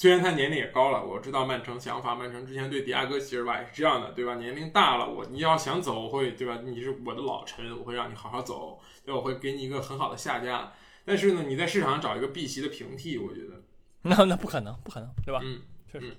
[0.00, 4.36] 虽然他年龄也高了，我知道曼城想法，曼城之前对迪亚哥席尔瓦也是这样的，对吧？
[4.36, 6.60] 年龄大了，我你要想走，我会对吧？
[6.64, 10.72] 你是我的老臣，我会让你好好走，对吧，我会给你一个很好的下家。
[11.04, 13.60] 但是呢，你在市场上找一个碧玺的平替，我觉得
[14.02, 15.40] 那 那不可能，不可能，对吧？
[15.42, 16.16] 嗯，确实嗯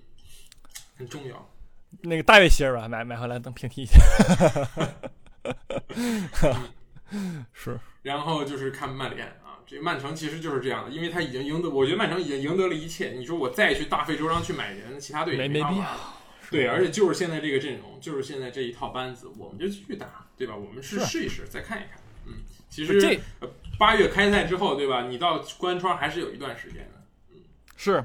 [0.97, 1.49] 很重要。
[2.01, 3.97] 那个大卫席尔瓦买买回来当平替一下，
[7.53, 13.11] 是然后就是看曼联啊，这曼城其实就是这样的，因为他已经赢得，我觉得曼城已经赢得了一切。
[13.11, 16.13] 你说我再去大费周章去买人，其他队也没没必法玩了。
[16.49, 20.55] 对，而且就是现在这个阵容，就是现在这一套班子，我们就继续打，对吧？
[20.55, 22.01] 我们是是试一试，再看一看。
[22.25, 22.33] 嗯，
[22.67, 25.07] 其实呃八月开赛之后，对吧？
[25.07, 27.03] 你到关窗还是有一段时间的。
[27.31, 27.37] 嗯
[27.77, 28.03] 是，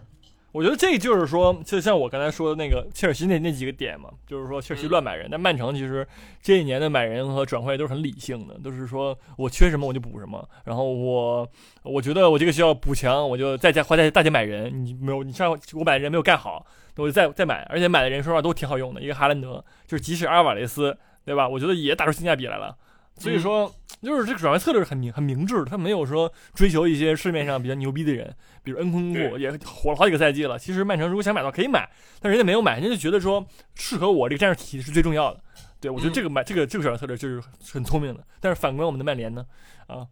[0.54, 6.06] 我觉得这就是说，就像我刚才说的那个切尔西那那几个点嘛，就是说切尔西嗯乱买人，但曼城其实
[6.40, 11.44] 这一年的买人和转会都是很理性的，都是说我缺什么我就补什么，然后我
[11.82, 16.64] 我觉得我这个需要补强，我就再加花再大钱买人，你没有你上我买人没有干好，
[16.98, 21.48] 我就再再买，而且买的人说实话都挺好用的，一个哈兰德，就是即使阿尔瓦雷斯，对吧？
[21.48, 22.76] 我觉得也打出性价比来了。
[23.16, 23.72] 所以说，
[24.02, 30.58] 就是这个转会策略是很明很明智的，他没有说追求一些市面上比较牛逼的人，比如恩昆库也火了好几个赛季了。
[30.58, 31.88] 其实曼城如果想买到可以买，
[32.20, 35.40] 但人家没有买，人家就觉得说适合我这个战术体系是最重要的。
[35.80, 38.24] 对我觉得这个买、这个这个转会策略就是很聪明的。
[38.40, 39.46] 但是反观我们的曼联呢，
[39.86, 40.06] 啊，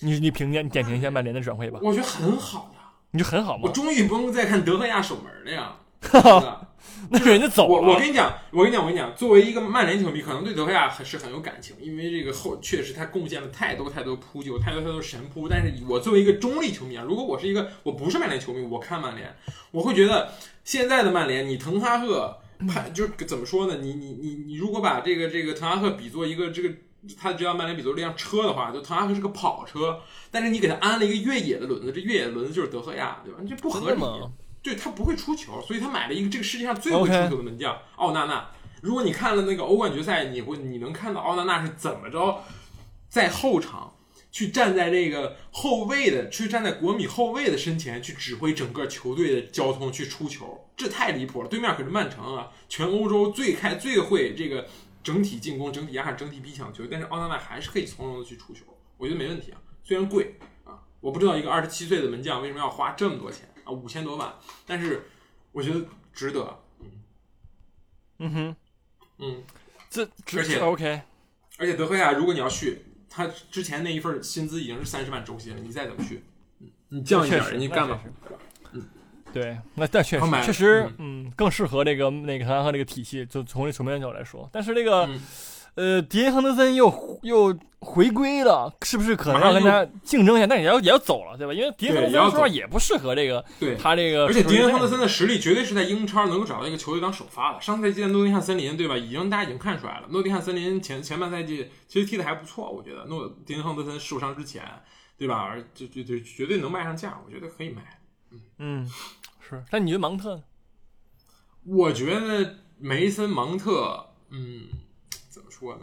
[0.00, 3.64] 你你评价你点评一下曼联的转会吧，我觉得很好呀，你就很好嘛。
[3.64, 5.76] 我终于不用再看德赫亚守门了呀。
[7.08, 7.74] 那人家走了。
[7.74, 15.48] 我我跟你讲，我跟你讲，我跟你讲，作为一个曼联球迷，可能对德赫亚还是很有感情，因为这个后确实他贡献了太多太多扑救，太多太多神扑。
[15.48, 19.34] 但是我作为一个中立球迷啊，如果我是一个我不是曼联球迷，我看曼联，
[19.70, 20.32] 我会觉得
[20.64, 23.78] 现在的曼联，你滕哈赫判就是怎么说呢？
[23.80, 26.70] 你你你你如果把这个这个滕哈赫比作一个这个。
[27.16, 33.38] 他只要曼联比作这辆车的话，就滕哈赫是个跑车，但是你给他安了一个越野的轮子，这越野的轮子就是德赫亚，对吧？
[33.48, 34.02] 这不合理。
[34.66, 38.50] 对他不会出球，所以他买了一个这个世界上最会出球的门将奥纳纳。
[38.82, 42.42] 如果你看了那个欧冠决赛，你会你能看到奥纳纳是怎么着
[43.08, 43.94] 在后场
[44.32, 51.48] 去站在这个后卫的，去站在国米后卫的身前去指挥整个球队的交通去出球，这太离谱了。
[51.48, 54.66] 对面可是曼城啊，全欧洲最开最会这个
[55.04, 58.64] 整体进攻、整体压上、整体逼抢球，但是奥纳纳还是可以从容的去出球，
[58.96, 59.58] 我觉得没问题啊。
[59.84, 64.32] 虽然贵啊，我不知道一个二十七岁的门将为什么要花这么多钱啊，五千多万，
[64.64, 65.10] 但是
[65.52, 66.58] 我觉得值得。
[68.18, 68.56] 嗯哼，
[69.18, 69.42] 嗯，
[69.90, 71.02] 这而且 OK，
[71.58, 76.24] 而且德赫亚，如果你要续，他之前那一份薪资已经是三十万周薪了，你再怎么续，
[76.60, 78.00] 嗯你降一点，确实人家干嘛
[78.72, 78.80] 那？
[79.32, 84.48] 对，那但确实确实，嗯，更适合这个那个滕哈赫这个体系，就从这球面角度来说。
[84.50, 85.20] 但是这个，嗯
[85.76, 90.46] 呃，迪恩亨德森又又回归了，是不是可能要跟他竞争一下？
[90.46, 91.52] 但也要也要走了，对吧？
[91.52, 97.60] 因为迪恩亨德对也要森说话也不适合这个对，他这个，而且迪恩亨德森的实力绝对是在英超能够找到一个球队当首发的。
[97.60, 98.96] 上赛季的诺丁汉森林，对吧？
[98.96, 104.62] 已经大家已经看出来了，诺丁汉森林前前半赛季其实踢的还不错，我觉得诺迪恩亨德森受伤之前，
[105.18, 105.36] 对吧？
[105.36, 108.00] 而就就就绝对能卖上价，我觉得可以卖。
[108.58, 108.90] 嗯，
[109.46, 109.62] 是。
[109.70, 110.42] 但你觉得芒特呢？
[111.64, 114.68] 我觉得梅森芒特，嗯，
[115.66, 115.82] 说呢？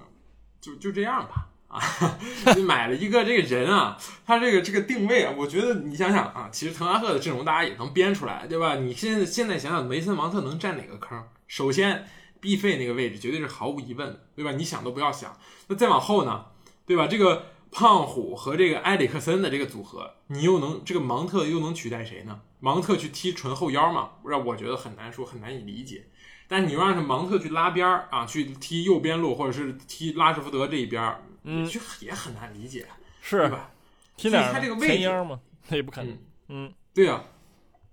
[0.62, 1.50] 就就这样吧。
[1.68, 1.82] 啊，
[2.56, 8.76] 你买了一个这个人啊，他这个这个定位啊，我觉得你想想啊，其实滕哈赫的阵容大家也能编出来，对吧？
[8.76, 11.22] 你现在现在想想，梅森芒特能占哪个坑？
[11.48, 12.08] 首先
[12.40, 14.52] ，B 费那个位置绝对是毫无疑问的，对吧？
[14.52, 15.36] 你想都不要想。
[15.68, 16.46] 那再往后呢，
[16.86, 17.08] 对吧？
[17.08, 22.40] 这个胖虎和这个埃里克森的这个组合，你又能这个芒特又能取代谁呢？
[22.60, 26.06] 芒特去踢纯后腰嘛，让我觉得很难说，很难以理解。
[26.48, 32.88] 但是你让他芒特去拉边儿啊，去踢右边路，或者是踢拉什福德这一边儿，嗯就也很难理解，
[33.22, 33.72] 是吧？
[34.16, 36.20] 踢哪他这个位置嘛，那 也不可能嗯。
[36.68, 37.24] 嗯对呀、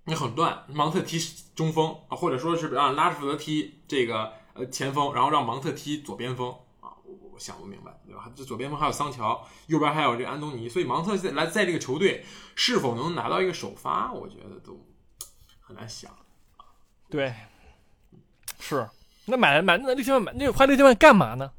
[0.04, 0.64] 你很乱。
[0.68, 1.18] 芒特踢
[1.54, 8.30] 中锋啊，或者说是让拉什福德踢这个呃前锋，然后让芒特踢左边锋啊，我我想不明白，对吧？
[8.36, 14.86] 这左边锋还有桑乔，右边还有这个安东尼，所以芒特在来在这个球队是否能拿到一个首发，我觉得都
[15.60, 16.14] 很难想。
[17.08, 17.34] 对，
[18.60, 18.88] 是。
[19.26, 21.50] 那买买那六千万买那花六千万干嘛呢？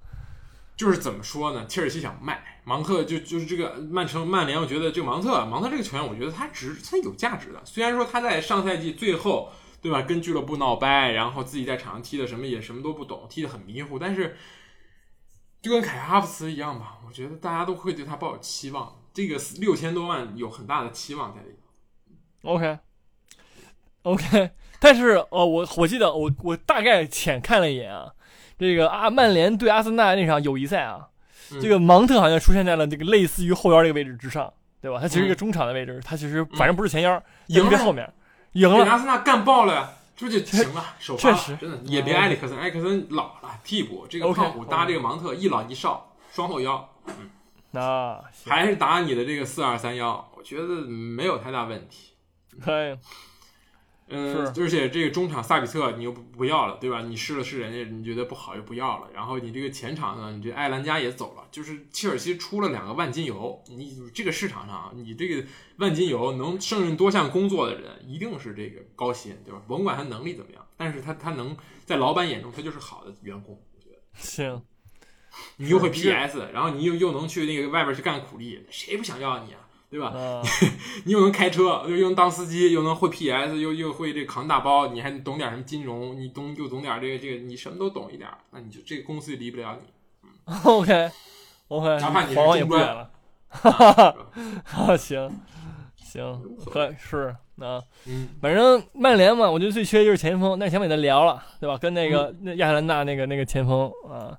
[0.77, 1.65] 就是怎么说呢？
[1.67, 7.61] 切尔西想卖芒特就，就是这个曼城、曼联，我觉得这个芒特，芒特这个球员，我觉得他值，他有价值的。
[7.65, 14.35] 虽然说他在上赛季最后，对吧，跟俱乐部闹掰，然后自己在场上踢的什么也什么都不懂，踢得很迷糊，但是
[15.61, 18.97] 就跟凯哈弗茨一样吧，我觉得大家都会对他抱有期望。
[19.13, 21.57] 这个六千多万有很大的期望在里面。
[22.43, 22.79] OK
[24.03, 28.11] OK，但是呃，我我记得我我大概浅看了一眼啊，
[28.57, 31.07] 这个啊曼联对阿森纳那场友谊赛啊，
[31.51, 34.97] 嗯这个芒特好像出现在了这个类似于后腰这个位置之上，对吧？
[34.99, 38.11] 他其实一个嗯中场的位置，他其实反正不是前腰，赢了在后面
[38.53, 38.85] 赢给了。
[38.85, 40.83] 阿森纳干爆了，这不就行了？
[40.99, 46.89] 首发确实真的也别埃里克森，埃里克森老了，替补这个胖虎搭这个芒特，一老一少，双后腰。
[47.07, 47.29] 嗯
[47.73, 52.11] 那还是打你的这个四二三幺，我觉得没有太大问题。
[52.59, 52.97] 可以，
[54.13, 57.01] 嗯，而且这个中场萨比策你又不不要了，对吧？
[57.01, 59.07] 你试了试人家，你觉得不好又不要了。
[59.13, 63.63] 然后你这个前场呢，你这艾兰加也走了，就是切尔西出了两个万金油。
[63.69, 65.47] 你这个市场上啊，你这个
[65.77, 69.61] 万金油能胜任多项工作的人，一定是这个高薪，对吧？
[69.65, 73.57] 甭管他能力怎么样，但是他他能在老板眼中他就是好的员工。
[73.73, 74.61] 我觉得行，
[75.55, 79.59] 你又会 PS，然后你又又能去那个外边去干苦力，谁不想要你啊？
[79.91, 80.07] 对吧？
[80.07, 80.41] 啊，
[81.03, 90.53] 你又能开车，又又能当司机，又能会 PS，又又会这扛大包，你还懂点什么金融，你懂又懂点这个这个，你什么都懂一点，那你就这个公司就离不了你。
[90.63, 91.11] OK
[91.67, 93.11] OK，哪怕你是黄黄也中专不远了。
[93.49, 94.15] 啊
[94.87, 95.29] 啊， 行
[95.95, 101.77] 行，可是啊，嗯，反正曼联嘛，我觉得最缺的就是前锋，那前锋也得聊了，对吧？
[101.77, 104.37] 跟那个、那亚特兰大那个那个前锋啊，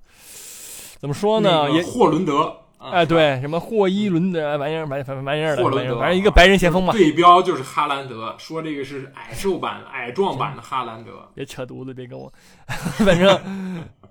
[0.99, 1.67] 怎么说呢？
[1.67, 2.57] 那个也霍伦德，啊
[2.91, 11.29] 哎，，对，什么霍伊伦的玩意儿，玩玩玩意儿的霍伦德，玩意儿，反正一个白人前锋嘛，对标就是哈兰德，说这个是矮瘦版、矮壮版的哈兰德。
[11.35, 12.33] 别扯犊子，别跟我，
[12.67, 13.41] 反正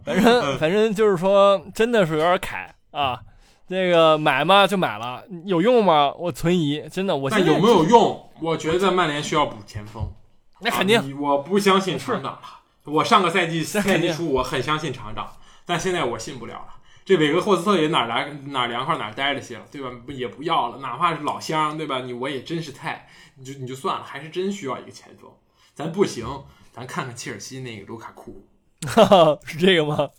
[0.06, 3.20] 反正 反正就是说，真的是有点凯啊。
[3.68, 6.12] 这个买嘛就买了，有用吗？
[6.20, 8.30] 我存疑，真的，我但现在有没有用？
[8.42, 10.12] 我觉得曼联需要补前锋。
[10.60, 12.42] 那肯定啊我不相信厂长了。
[12.84, 15.26] 我上个赛季 赛季初我很相信厂长，
[15.66, 16.68] 但现在我信不了了。
[17.04, 19.90] 这韦格霍斯特也哪儿来哪儿凉快哪儿待着去了，对吧？
[20.06, 22.02] 不也不要了，哪怕是老乡，对吧？
[22.02, 25.30] 你我也真是太，你就你就算了，还是真需要一个前锋。
[25.74, 26.26] 咱不行，
[26.72, 28.46] 咱看看切尔西那个卢卡库，
[28.88, 30.10] 哈哈，是这个吗？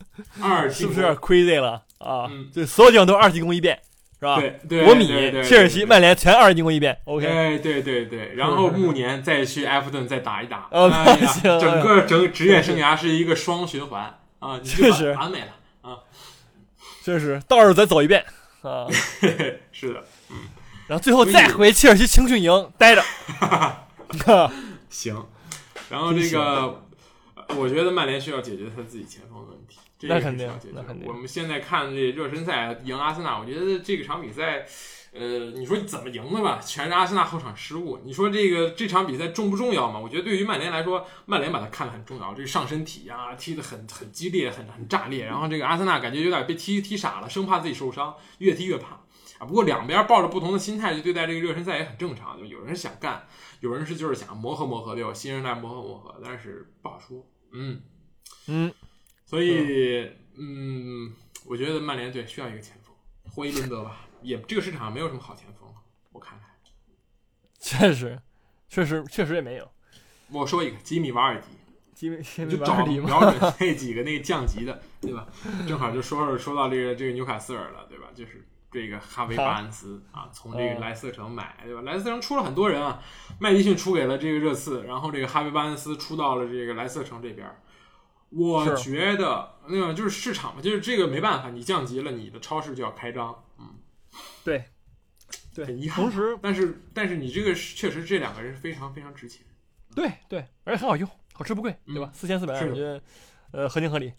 [0.43, 2.28] 二 是不是有点 crazy 了啊？
[2.30, 3.78] 嗯就所有地方都二进攻一遍，
[4.18, 4.41] 是吧？
[4.41, 5.07] 对对，国米
[5.45, 6.99] 切尔西、曼联全二进攻一遍。
[7.05, 7.26] OK，
[7.59, 15.57] 对对对对，然后暮年再去埃弗顿再打一打，哦哎呀整个整职业生涯是一个双循环啊，确实完完美了啊，
[17.03, 18.24] 确实到时候再走一遍。
[18.62, 18.86] 啊，
[19.72, 20.36] 是的，嗯
[20.88, 23.03] 然后最后再回切尔西青训营待着。
[24.90, 25.26] 行，
[25.88, 26.82] 然后这个，
[27.34, 31.09] 呃我觉得曼联需要解决他自己前锋的问题，这个是那肯定需要解决那肯定。
[31.09, 34.66] 我们现在看这热身赛赢阿森纳，我觉得这个场比赛，
[35.12, 38.00] 呃，你说怎么赢的吧，全是阿森纳后场失误。
[38.02, 40.00] 你说这个这场比赛重不重要嘛？
[40.00, 45.26] 我觉得对于曼联来说，曼联把它看得很重要，这个上身体啊，踢得很很激烈，很很炸裂。
[45.26, 49.00] 然后这个阿森纳感觉有点被踢踢傻了，生怕自己受伤，越踢越怕。
[49.38, 53.26] 啊，不过两边抱着不同的心态去对待这个热身赛也很正常，就有人是想干，
[53.60, 55.12] 有人是就是想磨合磨合，对吧？
[55.12, 57.26] 新人来磨合磨合，但是不好说。
[57.52, 57.82] 嗯，
[58.46, 58.72] 嗯，
[59.26, 60.08] 所以
[60.38, 61.12] 嗯，
[61.44, 62.94] 我觉得曼联队需要一个前锋，
[63.30, 65.68] 霍伊伦德吧，也这个市场上没有什么好前锋，
[66.12, 66.49] 我看看。
[67.59, 68.20] 确实，
[68.68, 69.70] 确实，确实也没有。
[70.31, 71.47] 我说一个吉米瓦尔迪，
[71.95, 75.27] 基本基你就找瞄，准那几个那个降级的，对吧？
[75.68, 78.09] 正好就说说说到这个这个纽卡斯尔了，对吧？
[78.14, 81.83] 就是这个哈维巴恩斯啊，从这个哦莱斯特城买，对吧？
[81.83, 83.03] 莱斯特城出了很多人啊，
[83.39, 87.61] 麦迪逊出给了这个热刺，然后这个哈维巴恩斯出到了这个莱斯特城这边儿。
[88.31, 93.51] 我觉得那个就是市场嘛，就是这个没办法，你降级了，你的超市就要开张，嗯，
[94.45, 94.64] 对，
[95.55, 99.43] 对很遗憾同时，但是但是你这个是确实这两个人非常非常值钱，
[99.95, 102.11] 对对，而且很好用，好吃不贵，对吧？
[102.12, 103.01] 四千四百二，我觉得
[103.53, 104.12] 呃合情合理。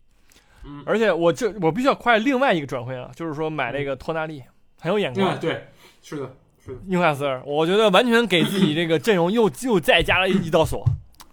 [0.65, 4.41] 嗯，而且我这我必须要夸另外一个转会啊，就是说买那个托纳利，
[4.79, 5.39] 很有眼光嗯，。
[5.39, 5.67] 对，
[6.01, 10.85] 是的，是的，纽卡斯尔，我觉得完全给自己这个阵容又 又再加了一道锁，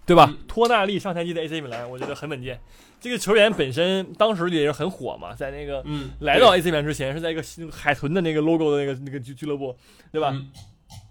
[0.05, 0.27] 对吧？
[0.29, 2.59] 嗯托纳利上赛季的 AC 米兰，我觉得很稳健。
[3.01, 9.75] 这个球员本身当时也是很火嘛，在那个嗯，来到 AC 米兰之前是在一个海豚的那个 logo 的那个那个俱俱乐部，
[10.11, 10.29] 对吧？
[10.33, 10.49] 嗯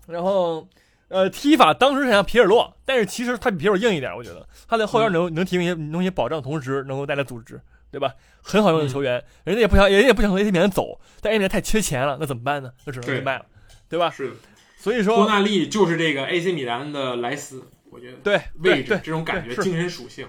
[0.06, 0.66] 然后
[1.08, 7.60] 呃，踢法当时很像皮尔洛，但是其实他比皮尔洛硬一点，我觉得他在后嗯腰能、能提供一些能一些保障，同时能够带来组织，
[7.90, 8.14] 对吧？
[8.42, 12.72] 很好用的球员，人家也不想，人家也不想从 AC 米兰走，但 AC 米兰太缺钱了，那怎么办呢？
[12.84, 13.46] 那只能对被卖了，
[13.88, 14.10] 对吧？
[14.10, 14.34] 是的。
[14.78, 20.26] 所以说，托纳利就是这个 AC 米兰的莱斯，我觉得对位置对对，这种感觉、是精神属性，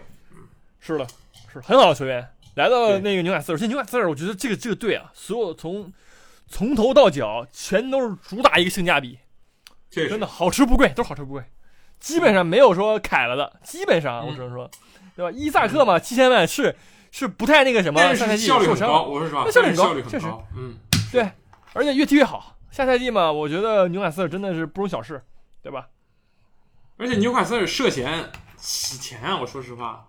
[0.79, 1.07] 是的，
[1.59, 5.91] 是很好的球员，来到对那个纽卡斯尔，现在纽卡斯尔，我觉得这个这个队啊，所有从
[6.47, 9.19] 从头到脚全都是主打一个性价比，
[9.89, 11.43] 真的好吃不贵，都是好吃不贵，
[11.99, 14.69] 基本上没有说凯了的，基本上嗯我只能说，
[15.15, 15.31] 对吧？
[15.31, 16.75] 伊萨克嘛，七千万是
[17.11, 20.77] 是不太那个什么，但上赛季我说，那效率很高效率很确实高，嗯，
[21.11, 21.31] 对，
[21.73, 22.57] 而且越踢越好。
[22.71, 25.21] 下赛季嘛，我觉得纽卡斯尔真的是不容小视，
[25.61, 25.89] 对吧？
[26.97, 30.07] 而且纽卡斯尔涉嫌洗钱啊，我说实话。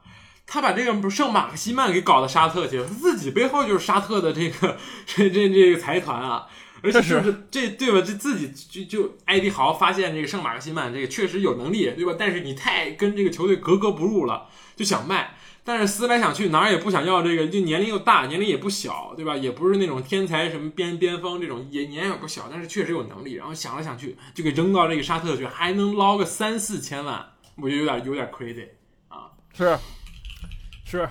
[0.53, 4.77] 他把这个圣马克西曼给搞到沙特去了，他，自己背后就是沙特的这个
[5.07, 6.47] 这这这个财团啊，
[6.83, 8.03] 而且确实就是这对吧？
[8.07, 12.15] 这自己就就埃迪豪发现这个圣马克西曼这个确实有能力，对吧？
[12.19, 14.47] 但是你太跟这个球队格格不入了，
[14.77, 15.39] 就想卖。
[15.65, 19.35] 但是思来想去，哪儿也不想要这个，就年龄又大，年龄也不小，对吧？
[19.35, 23.37] 也不是那种天才什么边边锋这种，也年也不小，但是确实有能力。
[23.37, 27.25] 然后想来想去，就给扔到这个沙特去，还能捞个三四千万，
[27.57, 28.67] 我觉得有点有点 crazy
[29.09, 29.31] 啊。
[29.57, 29.79] 是
[30.99, 31.09] 是，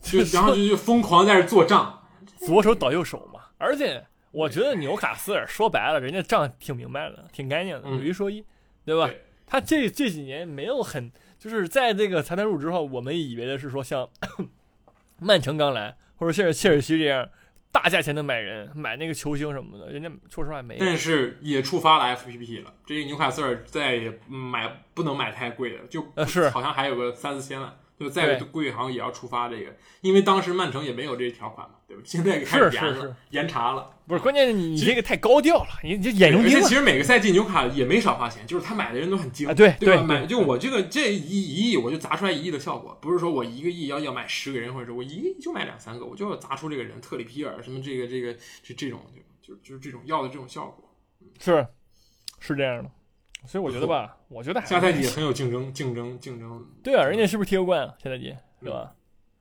[0.00, 2.02] 就 然后就就疯狂在这做账，
[2.38, 3.40] 左手倒右手嘛。
[3.58, 8.44] 而且我觉得纽卡斯尔说白了，人家账挺明白的，挺干净的，嗯有一说一，
[8.84, 9.06] 对吧？
[9.06, 14.08] 对他这这几年没有很，就是在这个财团入职后，我们以为的是说像
[15.20, 17.26] 曼城刚来，或者切尔切尔西这样
[17.72, 20.76] 大价钱的买人，买那个球星什么的，人家说实话没。
[20.78, 22.74] 但是也触发了 FPP 了。
[22.86, 32.02] 这个纽卡斯尔再也买不能买太贵的，就呃是好像还有个三四千万，就再对贵好像也要触发这个，因为当时曼城也没有这条款嘛，对吧？
[32.06, 33.90] 现在开始严了，严查了。
[34.06, 40.02] 不是，关键是你你这个太高调了，你你这眼中而且其实每个赛季纽卡也没少花钱，就是他买的人都很精，啊对对吧？
[40.02, 49.00] 买就我这个这一一亿我就砸出来一亿的效果，不是说我一个亿要要买十个人，或者说我一个亿就买两三个，我就要砸出这个人，特里皮尔什么这个这个这这种
[49.42, 50.90] 就就就是这种要的这种效果。
[51.38, 51.66] 是
[52.38, 52.90] 是这样的。
[53.46, 57.94] 所以我觉得吧，我觉得还是下赛季也很有竞争竞争竞争， 对啊，人家是不是踢欧冠啊？
[58.02, 58.92] 下赛季对吧？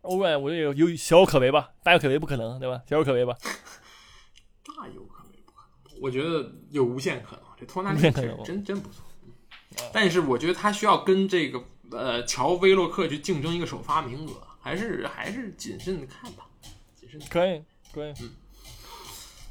[0.01, 2.81] 欧冠我觉得有有小有可为吧，大有可为不可能，对吧？
[2.87, 3.35] 小有可为吧。
[4.63, 7.45] 大有可为不可能，我觉得有无限可能。
[7.59, 9.33] 这托纳利无限可能真真不错，嗯
[9.91, 16.47] 但是我觉得他需要跟这个呃乔威洛克去竞争一个首发名额，还是还是谨慎的看吧，
[16.95, 17.19] 谨慎。
[17.29, 18.13] 可以可以。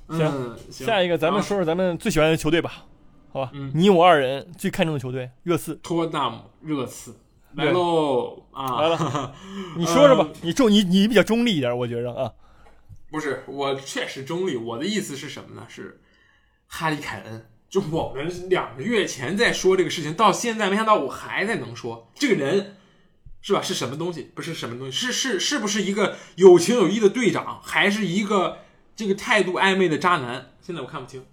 [0.08, 2.86] 嗯，行下一个，咱们啊说说咱们最喜欢的球队吧，
[3.36, 3.50] 好吧？
[3.52, 5.74] 嗯你我二人最看重的球队，热刺。
[5.82, 7.14] 托纳姆热刺
[7.52, 8.80] 来对喽啊！
[8.80, 9.34] 来了
[9.76, 12.32] 你说说吧呃，你中你你比较中立一点，我觉着啊。
[13.10, 14.56] 不是，我确实中立。
[14.56, 15.66] 我的意思是什么呢？
[15.68, 16.00] 是
[16.66, 17.46] 哈利凯恩。
[17.68, 22.76] 就我们两个月前在说这个事情，到现在没想到我还在能说这个人
[23.42, 23.60] 是吧？
[23.60, 24.30] 是什么东西？
[24.34, 24.92] 不是什么东西？
[24.92, 28.60] 是是是不是一个有情有义的队长，还是一个
[28.94, 30.52] 这个态度暧昧的渣男？
[30.62, 31.24] 现在我看不清，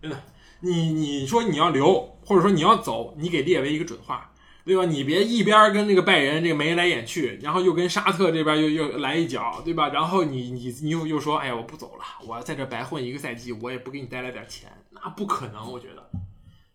[0.00, 0.22] 真的。
[0.60, 4.32] 你你说你要留，或者说你要走，你给列为一个准话，
[4.64, 4.84] 对吧？
[4.84, 9.88] 你别一边跟那个拜仁这个眉来眼去，然后又跟沙特这边又又来一脚，对吧？
[9.88, 16.10] 然后你你你又又说，哎呀，我不走了，我要在这白混一个赛季，我也不给你带来点钱，那不可能，我觉得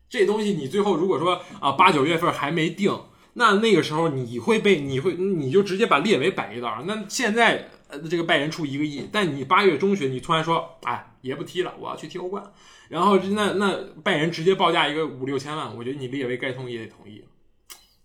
[0.10, 2.98] 这东西你最后如果说啊八九月份还没定，
[3.34, 12.44] 那那个时候你会被你会你就直接把列维摆一道，那现在呃这个拜仁出一个亿，但你八月中旬你突然说，哎，也不踢了，我要去踢欧冠。
[12.90, 17.24] 然后那那拜仁直接报价一个五六千万，我觉得你列维该同意也得同意，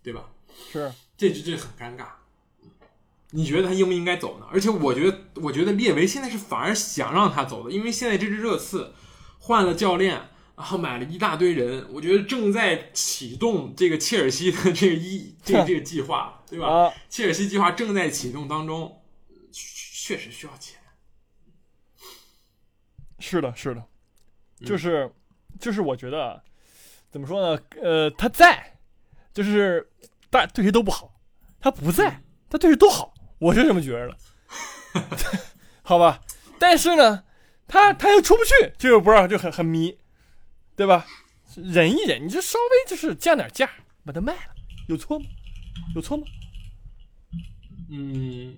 [0.01, 0.25] 对吧？
[0.71, 2.05] 是，这这这很尴尬。
[3.31, 4.47] 你觉得他应不应该走呢？
[4.51, 8.93] 而且我觉得，我觉得列维现在是反而想让他走的，因为现在这支热刺
[9.37, 10.29] 换了教练，
[10.59, 16.67] 然后买了一大堆人，我觉得正在启动这个切尔西的这个一这个这个计划，对吧？
[16.67, 19.01] 啊，切尔西计划正在启动当中，
[19.53, 20.77] 确确实需要钱。
[23.19, 23.79] 是的，是的，
[24.59, 25.09] 嗯就是
[25.61, 26.43] 就是我觉得
[27.09, 27.61] 怎么说呢？
[27.81, 28.77] 呃，他在，
[29.33, 29.89] 就是
[30.29, 31.07] 大对谁都不好；
[31.61, 33.13] 他不在，他对谁都好。
[33.37, 34.17] 我是这么觉着的
[35.83, 36.19] 好吧？
[36.59, 37.23] 但是呢，
[37.65, 39.97] 他他又出不去，这个不知道就很很迷，
[40.79, 41.05] 对吧？
[41.57, 43.69] 忍一忍，你就稍微就是降点价，
[44.05, 44.55] 把它卖了，
[44.87, 45.25] 有错吗？
[45.93, 46.23] 有错吗？
[47.91, 48.57] 嗯，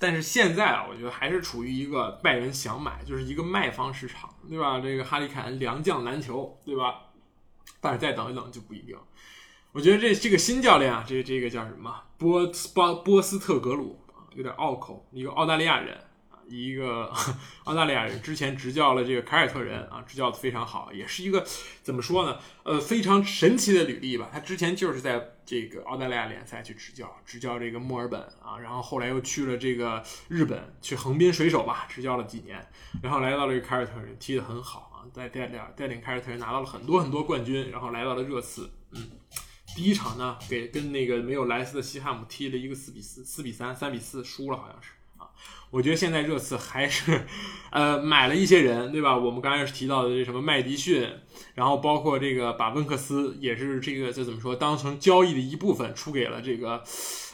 [0.00, 4.80] 但是现在啊，我觉得还是处于一个拜仁想买，就是一个卖方市场，对吧？
[4.80, 7.12] 这个哈里凯恩良将难求，对吧？
[7.80, 8.98] 但是再等一等就不一定。
[9.70, 12.02] 我觉得这这个新教练啊，这这个叫什么？
[12.18, 13.96] 波斯波波斯特格鲁，
[14.34, 15.96] 有点拗口，一个澳大利亚人，
[16.56, 17.12] 一个
[17.64, 21.46] 澳大利亚人，之前执教了这个凯尔特人啊，执教的非常好，也是一个
[21.82, 22.38] 怎么说呢？
[22.62, 24.28] 呃，非常神奇的履历吧。
[24.32, 32.64] 他之前就是在这个澳大利亚联赛去执教，执教这个墨尔本啊，然后后来又去了这个日本，去横滨水手吧，执教了几年，
[33.02, 39.10] 然后来到了这个凯尔特人，踢得很好啊，带带领带领凯尔特人拿到了很多很多冠军，然后来到了热刺，嗯。
[39.74, 44.90] 第一场呢，给跟那个没有莱斯的西汉姆踢了一个四比四、四比三、三比四输了，好像是。
[45.70, 47.24] 我觉得现在热刺还是，
[47.70, 49.16] 呃，买了一些人，对吧？
[49.16, 51.08] 我们刚才是提到的这什么麦迪逊，
[51.54, 56.84] 然后包括这个把温克斯也是这个这怎么说，当成交易的一部分出给了这个，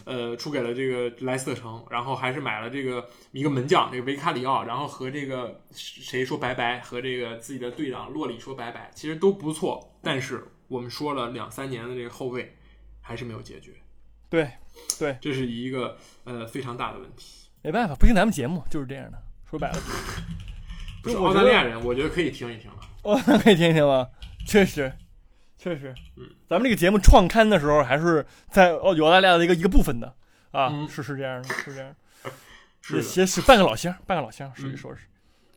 [0.04, 12.56] 呃，出给了这个莱斯特城，然后还是买了这个一个门将这个维卡里奥，然后和这个谁说拜拜，和这个自己的队长洛里说拜拜，其实都不错，但是我们说了两三年的这个后卫
[13.00, 13.72] 还是没有解决，
[14.30, 14.48] 对，
[14.96, 17.37] 对，这是一个呃非常大的问题。
[17.62, 19.18] 没办法，不听咱们节目就是这样的。
[19.48, 19.78] 说白了，
[21.02, 22.76] 不是澳大利亚人，我觉得可以听一听了。
[23.02, 24.08] 哦，那 可以听一听吗？
[24.46, 24.92] 确实，
[25.56, 30.14] 确实，嗯，咱们这个节目创刊的时候，还是在澳澳大利亚的一个一个部分的。
[30.50, 30.88] 啊，嗯。
[30.88, 31.94] 是是这样的，是这样
[32.24, 34.76] 的，是是半个老乡，半个老乡，属于嗯。
[34.76, 35.02] 说是，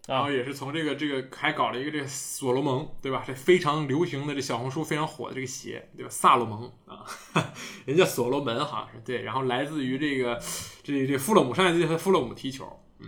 [0.08, 3.24] 然后也是从这个这个还搞了一个这个所罗门，对吧？
[3.26, 6.10] 这非常流行的这小红书非常火的这个鞋，对吧？
[6.10, 7.06] 萨洛蒙啊，
[7.86, 10.42] 人家所罗门好像是对，然后来自于这个
[10.84, 12.68] 这这富勒姆，上一季和富勒姆踢球，
[13.00, 13.08] 嗯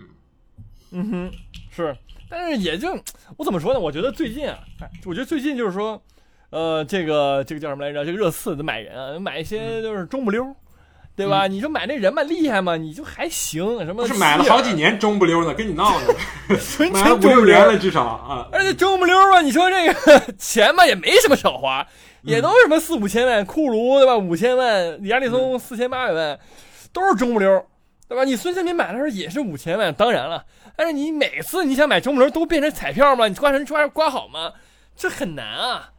[0.91, 1.31] 嗯哼，
[1.71, 1.97] 是，
[2.29, 2.95] 但是也就
[3.37, 3.79] 我怎么说呢？
[3.79, 6.01] 我觉得最近啊，哎，我觉得最近就是说，
[6.51, 8.05] 呃，这个这个叫什么来着？
[8.05, 10.55] 这个热刺的买人啊，买一些就是中不溜。
[11.15, 11.45] 对吧？
[11.45, 12.75] 你说买那人嘛厉害嘛？
[12.75, 16.07] 你就还行，什么是买了好几年中不溜呢，跟你闹呢，
[16.57, 18.47] 纯 买了五六年了至少啊。
[18.51, 21.85] 而且中不溜吧，你说这个钱吧也没什么少花，
[22.23, 24.17] 也都是什么四五千万，库卢对吧？
[24.17, 26.39] 五千万，李亚利松四千八百万，
[26.91, 27.63] 都是中不溜，
[28.07, 28.23] 对吧？
[28.23, 30.45] 你孙兴民买的时候也是五千万，当然了，
[30.75, 33.27] 但是你每次你想买中不溜都变成彩票吗？
[33.27, 34.53] 你刮成刮刮好吗？
[34.95, 35.91] 这很难啊，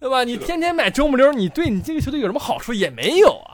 [0.00, 0.24] 对吧？
[0.24, 3.51] 你天天买中不溜，你对你这个球队有什么好处也没有啊。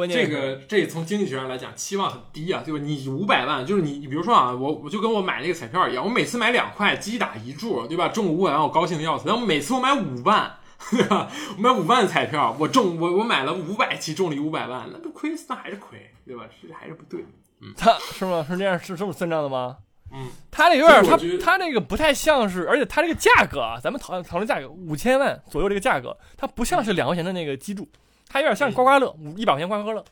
[0.00, 2.80] 关键这个这从经济学上来讲，期望很低啊，对吧？
[2.82, 8.08] 你五百万，就是你，你比如说啊，我我就跟我买那个彩票一样，我每次买两块，击打一注，对吧？
[8.08, 9.28] 中五百万，我高兴的要死。
[9.28, 10.56] 然后每次我买五万，
[10.90, 11.30] 对吧？
[11.58, 16.44] 我买五万彩票，我中我我买了五百期，中了一五百万，那不亏，那还是亏，对吧？
[16.62, 17.24] 这还是不对。
[17.60, 18.44] 嗯他是吗？
[18.48, 19.76] 是这样是这么算账的吗？
[20.12, 27.86] 嗯，他那有点，他他那个不太像是，而且他这个价格啊，咱们讨论讨论价格，五千万左右这个价格，它不像是两块钱的那个基柱，
[28.32, 30.04] 它有点像刮刮乐，五一百块钱刮刮乐，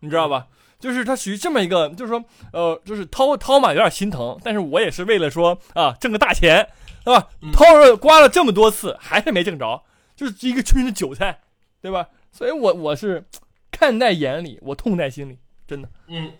[0.00, 0.46] 你知道吧？
[0.78, 6.68] 就是它属于这么一个，就是说，呃，就是掏掏嘛，有点心疼，但是我也是为了说啊，挣个大钱，
[7.02, 7.30] 对吧？
[7.50, 9.82] 掏了刮了这么多次，还是没挣着，
[10.14, 11.40] 就是一个群的韭菜，
[11.80, 12.08] 对吧？
[12.30, 13.24] 所以我我是
[13.70, 15.88] 看在眼里，我痛在心里，真的。
[16.08, 16.32] 嗯，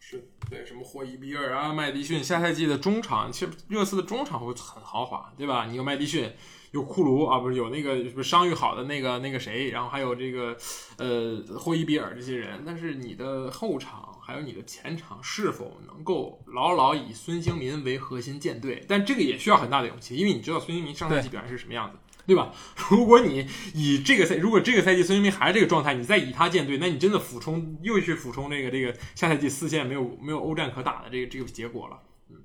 [0.00, 5.66] 是对什么霍伊比尔啊、麦迪逊，下赛季的中场，其实热刺的中场会很豪华，对吧？
[5.68, 6.32] 你有麦迪逊。
[6.72, 10.56] 有库卢啊，不是有那个什么伤愈好的那个那个谁，然后还有这个
[10.98, 18.84] 呃霍伊比尔这些人，但是你的后场还有你的前场是否能够牢牢以孙兴民为核心建队？
[18.86, 22.54] 但这个也需要很大的勇气，因为你知道孙兴民上赛季表现是什么样子，对吧？
[22.88, 32.36] 如果你以这个赛，如果这个赛季孙兴民还是这个状态，你再以他建队，那你真的俯冲又去俯冲这个这个下赛季四线没有没有欧战可打的这个这个结果了，嗯，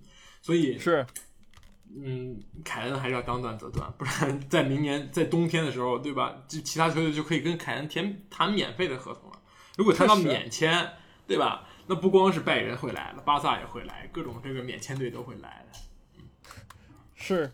[0.42, 1.06] 所以是。
[1.98, 6.36] 嗯，凯恩还是要当断则断，不然 在明年在冬天的时候，对吧？
[6.48, 9.40] 就其他球队就可以跟凯恩谈谈免费的合同了。
[9.78, 10.90] 如果谈到免签，
[11.26, 11.68] 对吧？
[11.88, 15.80] 那不光是拜仁会来了，巴萨也会来，各种这个免签队都会来的。
[17.14, 17.54] 是，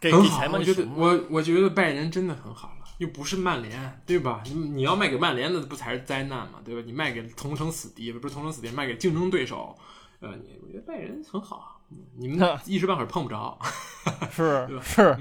[0.00, 0.46] 很好。
[0.52, 4.42] 我觉得我我觉得拜仁真的很好了，又不是曼联，对吧？
[4.44, 6.82] 你你要卖给曼联，那不才是灾难嘛，对吧？
[6.84, 9.78] 你卖给同城死敌，不是同城死敌，卖给竞争对手，
[10.18, 11.69] 呃，你我觉得拜仁很好。
[12.16, 13.58] 你们一时半会儿碰不着，
[14.30, 15.16] 是是，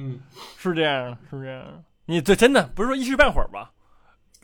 [0.57, 1.83] 是这样，是这样。
[2.05, 3.71] 你这真的不是说一时半会儿吧？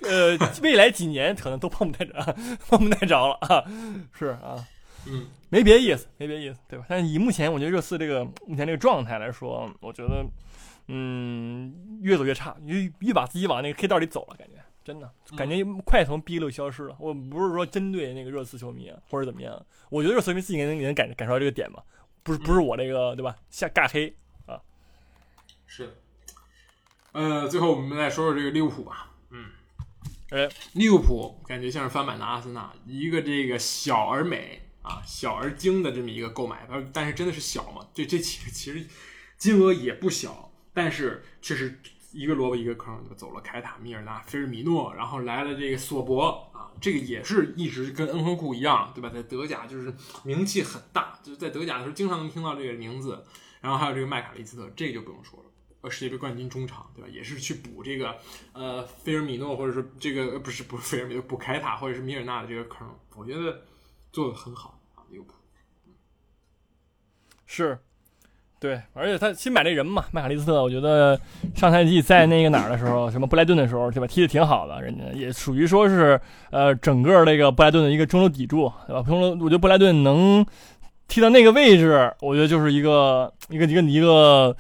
[0.01, 2.36] 呃，未来几年可能都碰不太着，
[2.67, 3.63] 碰不太着了啊。
[4.11, 4.63] 是啊，
[5.07, 6.86] 嗯，没别的意思，没别的意思，对吧？
[6.89, 10.26] 但是以目前我觉得热刺这个目前这个状态来说，我觉得，
[10.88, 14.53] 嗯，越走越差，越越把自己往那个黑道里走了，感觉
[14.84, 16.95] 真的感觉快从 B 六消失了。
[16.99, 21.82] 我不是说针对那个热刺球迷或者怎么样，我觉得热刺球迷自己能感感受到这个点嘛。
[22.26, 23.36] 不是不是我这个对吧？
[23.51, 24.11] 下尬黑
[24.47, 24.59] 啊，
[25.67, 25.95] 是。
[27.11, 29.11] 呃，最后我们再说说这个利物浦吧。
[29.30, 29.51] 嗯，
[30.32, 37.88] 哎，利物浦感觉像是翻版的阿森纳，一个这个小而美啊，小而精的这么一个购买，但是真的是小嘛？
[37.93, 38.88] 这这其实其实
[39.38, 41.80] 金额也不小，但是确实
[42.11, 46.51] 一个萝卜一个坑就，走了凯塔、米尔纳、菲尔米诺，然后来了这个索博。
[46.82, 49.09] 这个也是一直跟恩亨库一样，对吧？
[49.09, 53.23] 在德甲就是名气很大，就是在德甲的时候经常能听到这个名字。
[53.61, 55.45] 然后还有这个麦卡利斯特，这个就不用说了，
[55.82, 57.07] 呃，世界杯冠军中场，对吧？
[57.09, 58.15] 也是去补这个
[58.53, 63.65] 呃菲尔米诺或者是这个不是不是菲尔米诺补凯塔或者是米尔纳的这个坑，我觉得
[64.11, 65.34] 做的很好啊，利物浦。
[67.47, 67.80] 是。
[68.66, 71.20] 对，而且他新买那人嘛，麦卡利斯特，我觉得
[71.53, 74.07] 上赛季在那个哪儿的时候，什么布莱顿的时候，对吧？
[74.07, 79.03] 踢的挺好的，人家也属于说是呃整个那个布莱顿的一个中流砥柱，对吧？
[79.03, 80.43] 中流，我觉得布莱顿能
[81.07, 84.55] 踢到那个位置，我觉得就是一个一个一个一个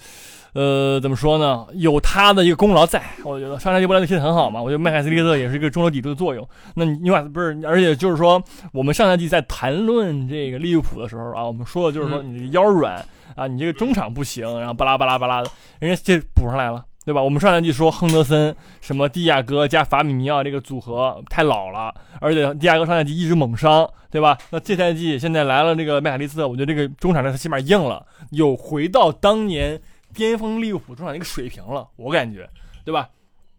[0.55, 1.67] 呃怎么说呢？
[1.73, 6.47] 有他的一个功劳在，我觉得上赛季布莱顿踢的很好嘛，我觉得麦卡利特也是一个中流砥柱的作用。
[6.73, 8.41] 那你把不是，而且就是说，
[8.73, 13.05] 我们上赛季在谈论这个利物浦的时候啊，我们说的就是说你腰软。
[13.35, 15.49] 啊，你这个中场不行，然后巴拉巴拉巴拉的，
[15.79, 17.21] 人家这补上来了，对吧？
[17.21, 24.37] 我们上赛季说亨德森、什么蒂亚戈加法米尼奥这个组合太老了，而且蒂亚戈上赛季一直猛伤，对吧？
[24.51, 29.81] 那这赛季现在来了这个麦卡利斯特，我觉得这个中场呢他起码硬了，有回到当年
[30.15, 32.49] 巅峰利物浦中场一个水平了，我感觉，
[32.83, 33.09] 对吧？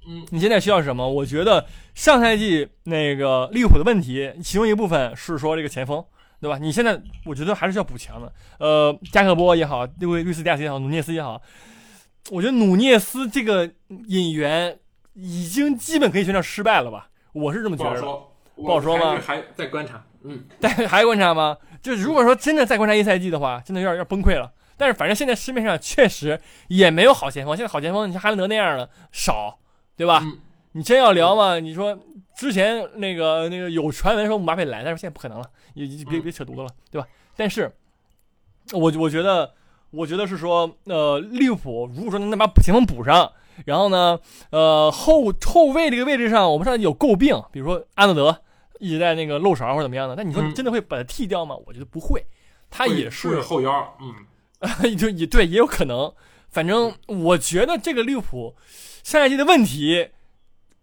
[0.09, 1.09] 嗯，你现在需要什么？
[1.09, 6.05] 我觉得上赛季那个利物浦的问题，其中一部分是说这个前锋。
[6.39, 6.59] 对吧？
[6.59, 8.31] 你现在我觉得还是需要补强的。
[8.59, 11.41] 呃，加克波也好，这位瑞斯迪亚斯也好，努涅斯也好，
[12.31, 14.79] 我觉得努涅斯这个引援
[15.15, 17.09] 已经基本可以宣称失败了吧？
[17.33, 18.03] 我是这么觉得。
[18.55, 19.19] 不好说吗？
[19.19, 20.05] 还在观察。
[20.25, 21.57] 嗯， 但还观察吗？
[21.83, 24.53] 就如果说真的再观察一赛季的话，真的有点要崩溃了。
[24.77, 27.57] 但是反正现在市面上确实也没有好前锋。
[27.57, 29.59] 现在好前锋，你像哈兰德那样的少，
[29.97, 30.22] 对吧？
[30.72, 31.59] 你真要聊嘛？
[31.59, 31.99] 你说
[32.37, 37.09] 之前那个那个有传闻说姆巴佩来，但是现在不可能了，也别别扯犊子了，对吧？
[37.35, 37.74] 但是，
[38.72, 39.55] 我我觉得，
[39.91, 43.33] 我觉得是说，呃，利物浦如果说能把前锋补上，
[43.64, 44.18] 然后呢，
[44.51, 48.43] 呃，后后卫这个位置上，我们上有诟病，比如说安德德
[48.79, 51.57] 一直在那个漏勺或者怎么样的，那你说真的会把他替掉吗？
[51.66, 52.27] 我觉得不会，
[52.68, 54.14] 他也是后腰，嗯，
[54.99, 56.12] 就也对，也有可能。
[56.49, 58.57] 反正我觉得这个利物浦
[59.03, 60.11] 上赛季的问题。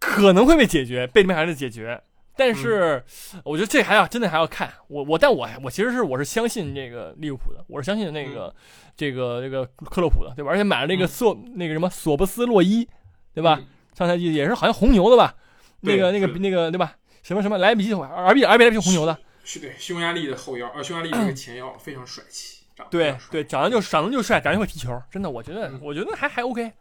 [0.00, 1.98] 可能会被解决，被里面还是解决，
[2.36, 3.02] 但是
[3.42, 8.54] 我觉得这还要真的还要看我我，但我我其实是我是相信这个利物浦的，我是相信那个
[8.94, 10.50] 这个这个克洛普的，对吧？
[10.50, 12.86] 而且买了那个索那个什么索布斯洛伊，
[13.32, 13.58] 对吧？
[13.96, 15.34] 上赛季也是好像红牛的吧？
[15.80, 16.96] 那个那个那个对吧？
[17.22, 26.72] 什么什么莱比锡 R B R B 莱比锡红牛的，是对匈牙利的后腰，呃匈牙利那个前腰非常帅气，对对，长得就长得就帅，长得会踢球，真的，我觉得我觉得还还 OK。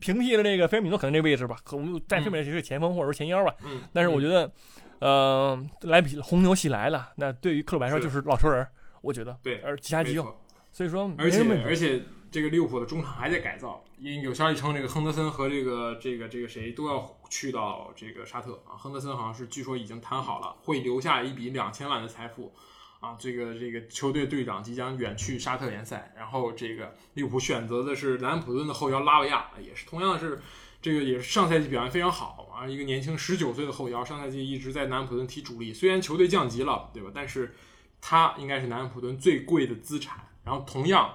[0.00, 3.52] 平替了这个菲尔米诺可能这个位置吧，可我们暂时认为是前锋或者说前腰吧。
[3.64, 4.52] 嗯，但是我觉得，
[5.00, 8.64] 呃，莱比红牛喜来了，那对于克鲁来说就是老熟人，
[9.00, 9.36] 我觉得。
[9.42, 10.32] 对，而其他急用，
[10.70, 18.76] 所以说而且而且这个利物浦的中场还在改造，因有消息称这个亨德森和这个这个这个谁都要去到这个沙特啊。
[18.76, 22.52] 亨德森好像是据说已经谈好了，会留下一笔两千万的财富
[23.00, 23.16] 啊。
[23.18, 30.40] 这个这个球队队长即将远去沙特联赛，然后这个利物浦选择的是南安普顿的后腰拉维亚，也是同样是
[30.80, 37.10] 这个也是上赛季表现非常好啊，一个年轻十九岁的后腰，上赛季一直在南安普顿踢主力，虽然球队降级了，对吧？
[37.14, 37.54] 但是
[38.00, 40.24] 他应该是南安普顿最贵的资产。
[40.44, 41.14] 然后同样，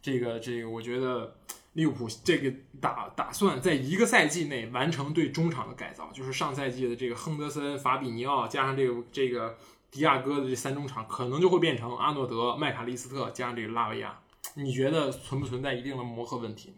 [0.00, 1.36] 这个这个，我觉得
[1.72, 9.58] 利物浦这个打打算在一个赛季内完成对中场的改造，就是上赛季的这个亨德森、法比尼奥加上这个这个
[9.90, 14.18] 迪亚哥的这三中场，可能就会变成阿诺德、麦卡利斯特加上这个拉维亚。
[14.54, 16.74] 你觉得存不存在一定的磨合问题？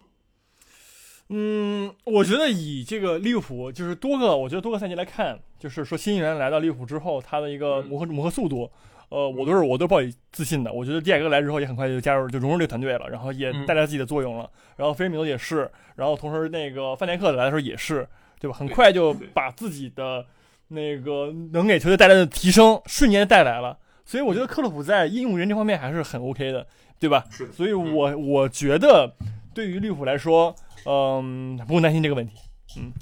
[1.28, 8.70] 嗯，我觉得以这个利物浦就是多个，我觉得多个赛季来看，就是说新援来到利物浦之后，他的一个磨合磨合速度，
[9.08, 10.70] 呃，我都是我都抱以自信的。
[10.70, 14.50] 我觉得迪亚哥来之后也很快就加入就融入这个团队了，然后也嗯带来自己的作用了。
[14.76, 18.06] 然后菲尔米诺也是，然后同时那个范戴克来的时候也是，
[18.38, 18.54] 对吧？
[18.54, 20.26] 很快就把自己的
[20.73, 23.79] 那个能给球队带来的提升瞬间带来了。
[24.05, 26.66] 所以我觉得克洛普在应用人这方面还是很 OK 的，
[26.99, 27.25] 对吧？
[27.31, 29.14] 是，所以我我觉得
[29.55, 30.55] 对于利物浦来说，
[30.85, 32.35] 嗯，不用担心这个问题。
[32.77, 32.93] 嗯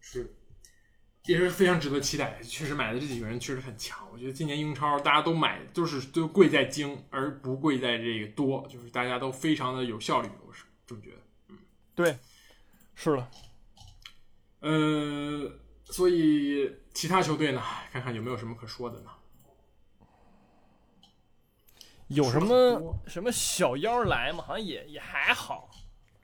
[0.00, 0.34] 是，
[1.26, 2.38] 也是非常值得期待。
[2.42, 3.98] 确实买的这几个人确实很强。
[4.12, 11.16] 我觉得今年英超大家都买就是都贵在精，而不贵在这个多，就是大家都非常的有效率，我是这么觉得。
[11.50, 11.58] 嗯
[11.94, 12.16] 对，
[12.94, 13.28] 是了，
[14.60, 15.52] 呃，
[15.94, 19.10] 所以其他球队呢，看看有没有什么可说的呢？
[22.08, 24.42] 有什么什么小妖来嘛？
[24.44, 25.70] 好像也也还好，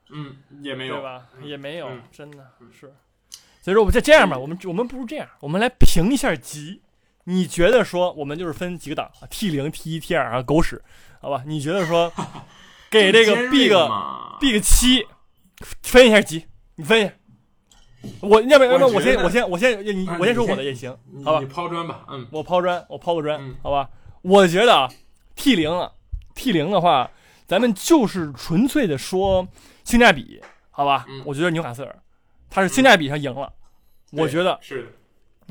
[0.08, 1.28] 嗯，也没有对吧？
[1.44, 2.92] 也没有，嗯真的是。
[3.62, 6.82] 所以说，我们就这样吧，我们我们不如这样，我们来评一下级。
[7.24, 10.82] 你觉得说我们就是分几个档啊？T 零、T 一、T 二啊，狗屎，
[11.20, 11.44] 好吧？
[11.46, 12.12] 你觉得说
[12.90, 15.06] 给这个 B 锐个嘛 B 个七，
[15.82, 17.14] 分一下级，你分一下。
[18.20, 20.90] 我要不然要不然我先我先我先你啊我先说我的也行，
[21.24, 23.88] 好吧你你抛砖吧，嗯我抛砖，我抛个砖，嗯好吧？
[24.22, 24.88] 我觉得啊
[25.36, 25.90] ，T 零啊
[26.34, 27.10] ，T 零的话，
[27.46, 29.46] 咱们就是纯粹的说
[29.84, 30.40] 性价比，
[30.70, 31.04] 好吧？
[31.08, 31.98] 嗯我觉得纽卡斯尔
[32.48, 33.52] 他是性价比上赢了，
[34.12, 34.58] 我觉得。
[34.60, 34.88] 是的，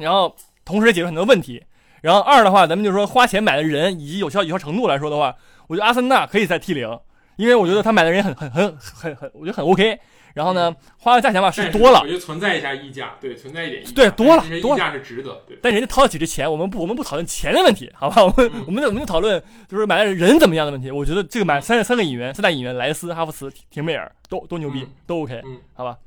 [0.04, 0.36] 然后
[0.66, 1.64] 同时也解决很多问题。
[2.02, 5.36] 然后二的话，咱们就说花钱买的人以及有效有效程度来说的话，
[5.68, 7.00] 我觉得阿森纳可以在 T 零，
[7.36, 10.00] 因为我觉得他买的人很很很很很，我觉得很 OK。
[10.40, 18.24] 然后呢，花的价钱吧是多了我，觉得存在一下溢价，对，存在一点溢价，对多了溢价是值得，对，但人家掏得起这钱，我们不我们不讨论钱的问题，好吧？
[18.24, 20.90] 我们、 嗯我们我们就讨论就是买的人怎么样的问题。
[20.90, 25.98] 我觉得这个买三三个演员，三大演员，莱斯、哈弗茨、廷贝尔都都牛逼，嗯都 OK，、嗯好吧？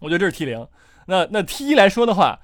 [0.00, 0.64] 我觉得这是 T 零。
[1.06, 2.38] 那那 T 一来说的话，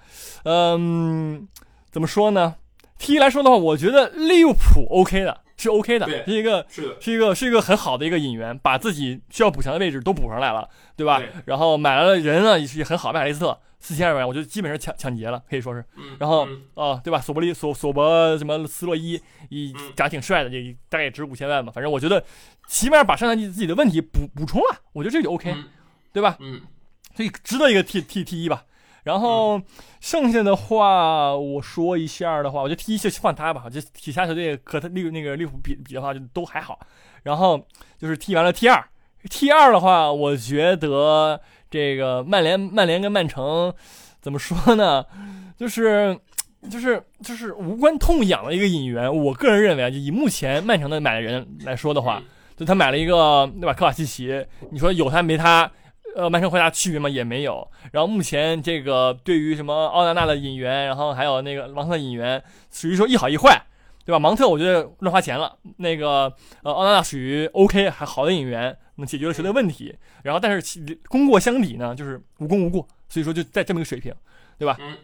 [0.45, 1.47] 嗯，
[1.93, 2.57] 怎么说呢
[2.99, 11.19] ？T 一来说的话，我觉得利物浦 OK 的，是 OK 的，对是一个是的，是一个是一个很好的一个引援，把自己需要补强的位置都补上来了，对吧？
[11.19, 15.85] 对然后买来了人呢也是也很好，麦卡雷斯特四千二百万，我觉得基本上抢抢劫了，可以说是。
[15.97, 17.21] 嗯，然后嗯啊、对吧？
[17.21, 21.73] 索伯利索索伯什么斯洛伊，一嗯长得挺帅的，也大概也值五千万吧。
[21.73, 22.25] 反正我觉得，
[22.69, 25.65] 起码把上赛季自己的问题补补充了，我觉得这就 OK，、嗯
[26.13, 26.37] 对吧？
[26.41, 26.61] 嗯
[27.15, 28.65] 所以值得一个 T T T 一吧。
[29.05, 29.61] 然后
[30.01, 36.79] 剩下的话，我说一下的话，我觉得 T 一就放他吧，就其他球队和他利那个利物浦比比的话，就都还好。
[37.25, 37.61] 然后
[37.99, 38.85] 就是踢完了 T 二
[39.29, 41.41] ，T 二的话，我觉得
[41.71, 43.73] 这个曼联曼联跟曼城
[44.21, 45.05] 怎么说呢？
[45.57, 46.19] 就是
[46.71, 49.13] 就是就是无关痛痒的一个引援。
[49.13, 52.25] 我个人认为啊，就以目前曼城的买的人来说的话，嗯
[52.55, 53.73] 就他买了一个对吧？
[53.73, 55.69] 科瓦西奇，你说有他没他？
[56.17, 57.09] 呃，曼城回答区别吗？
[57.09, 57.67] 也没有。
[57.91, 63.63] 然后目前这个对于什么奥纳纳的引援，然后还有那个芒特引援，属于说一好一坏，
[64.05, 64.19] 对吧？
[64.19, 66.33] 芒特我觉得乱花钱了，那个
[66.63, 69.97] 呃奥纳纳属于 OK 还好的引援，能解决了球队问题。
[70.23, 74.15] 然后但是其功过相抵呢，就是无功无过，所以说就在这么一个水平，
[74.59, 74.77] 对吧？
[74.81, 74.97] 嗯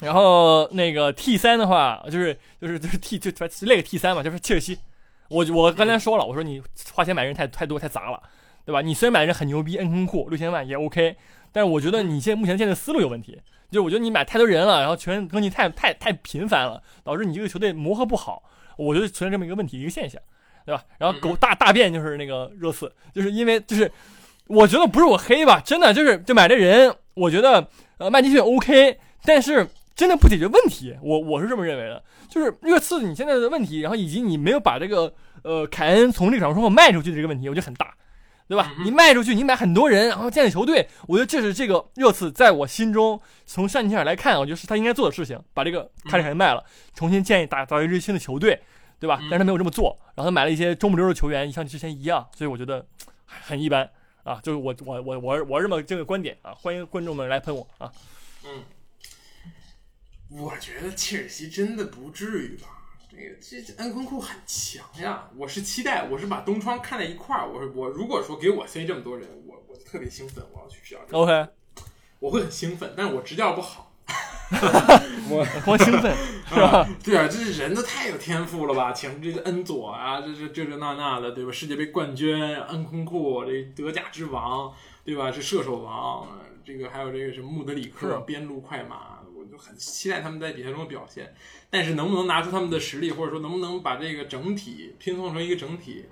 [0.00, 4.76] 然后那个 T 三的话，就是就是就是 T 就就那个 T 三嘛，就是切尔西。
[5.28, 6.60] 我我刚才说了，我说你
[6.92, 8.20] 花钱买人太太多太杂了，
[8.64, 8.80] 对吧？
[8.80, 11.16] 你虽然买的人很牛逼，恩空库六千万也 OK，
[11.52, 13.40] 但是我觉得你现在目前现在思路有问题，
[13.70, 18.42] 就是我觉得你买太多人了，然后球员更新太太太频繁了，导致你这个球队磨合不好，
[18.76, 20.20] 我觉得存在这么一个问题一个现象，
[20.64, 20.82] 对吧？
[20.98, 23.90] 然后狗大大便就是那个热刺，就是因为就是
[24.46, 35.12] 我觉得不是我黑吧，真的就是就买这人，我觉得呃麦迪逊 OK，但是真的不解决问题，我我是这么认为的，就是热刺你现在的问题，然后以及你没有把这个
[35.42, 37.94] 呃凯恩从这个场上卖出去的这个问题，我觉得很大。
[38.46, 38.72] 对吧？
[38.78, 46.62] 嗯你卖出去，你买很多人，然后建立球队，我觉得这是这个热刺在我心中从上切尔来看，我觉得是他应该做的事情，把这个卡里凯恩卖了，
[46.94, 48.60] 重新建立打造一支新的球队，
[49.00, 49.18] 对吧？
[49.22, 52.86] 嗯但是他没有这么做，然后他买了一些中不溜的球员，像之前一样，所以我觉得
[53.26, 53.88] 很一般
[54.24, 54.38] 啊。
[54.42, 57.90] 就是我我我我我这么这个观点啊，欢迎观众们来喷我啊。
[58.44, 58.62] 嗯，
[60.30, 62.68] 我觉得切尔西真的不至于吧？
[63.16, 65.28] 这个这这恩昆库很强呀！
[65.36, 67.48] 我是期待，我是把东窗看在一块儿。
[67.48, 71.48] 我是我如果说给我塞这么多人，我我特别兴奋，我要去执教这个，OK，
[72.18, 73.92] 我会很兴奋，但是我执教不好。
[75.30, 76.14] 我光兴奋
[76.46, 76.86] 是吧？
[77.02, 78.92] 对啊，这是人都太有天赋了吧？
[78.92, 81.52] 请这个恩佐啊，这这这这那那的，对吧？
[81.52, 84.72] 世界杯冠军恩昆库，这德甲之王，
[85.04, 85.32] 对吧？
[85.32, 86.28] 是射手王，
[86.64, 89.13] 这个还有这个什么穆德里克边路快马，
[89.44, 91.34] 我就很期待他们在比赛中的表现。
[91.68, 96.06] 但是能不能拿出他们的实力，或者说能不能把这个整体拼凑成一个整体，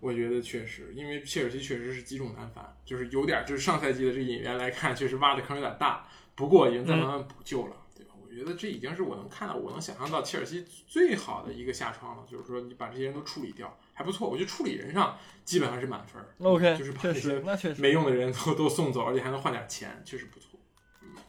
[0.00, 8.12] 我觉得确实，因为切尔西确实是积重难返，就是有点就是上赛季的这个引援来看，确实挖的坑有点大，不过已经在慢慢补救了，对吧？
[8.20, 14.28] 我觉得这已经是我能看到，我能想象到切尔西最好的一个下窗了，就是说你把这些人都处理掉，还不错。
[14.28, 17.00] 我觉得处理人上基本上是满分儿 OK，就是把
[17.44, 20.45] 那确实没用的人都都送走，而且还能换点钱，确实不错。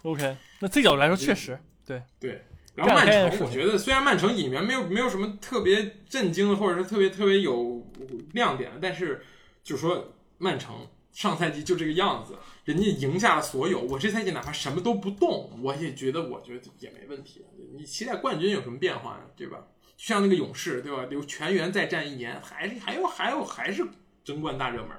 [0.08, 0.38] OK。
[0.60, 2.42] 那这角度来说，确实对对，
[2.76, 7.86] 然后曼城，我觉得虽然曼城引援没有没有什么特别震惊的，或者是特别特别有
[8.34, 9.22] 亮点的，但是
[9.64, 17.46] 就是说曼城上赛季就这个样子，人家赢下了所有，我这赛季哪怕什么都不动，我也觉得我觉得也没问题。
[17.76, 19.24] 你期待冠军有什么变化呢？
[19.36, 19.58] 对吧？
[19.98, 21.06] 就像那个勇士，对吧？
[21.10, 23.86] 留全员再战一年，还是还有还有还是
[24.24, 24.92] 争冠大热门，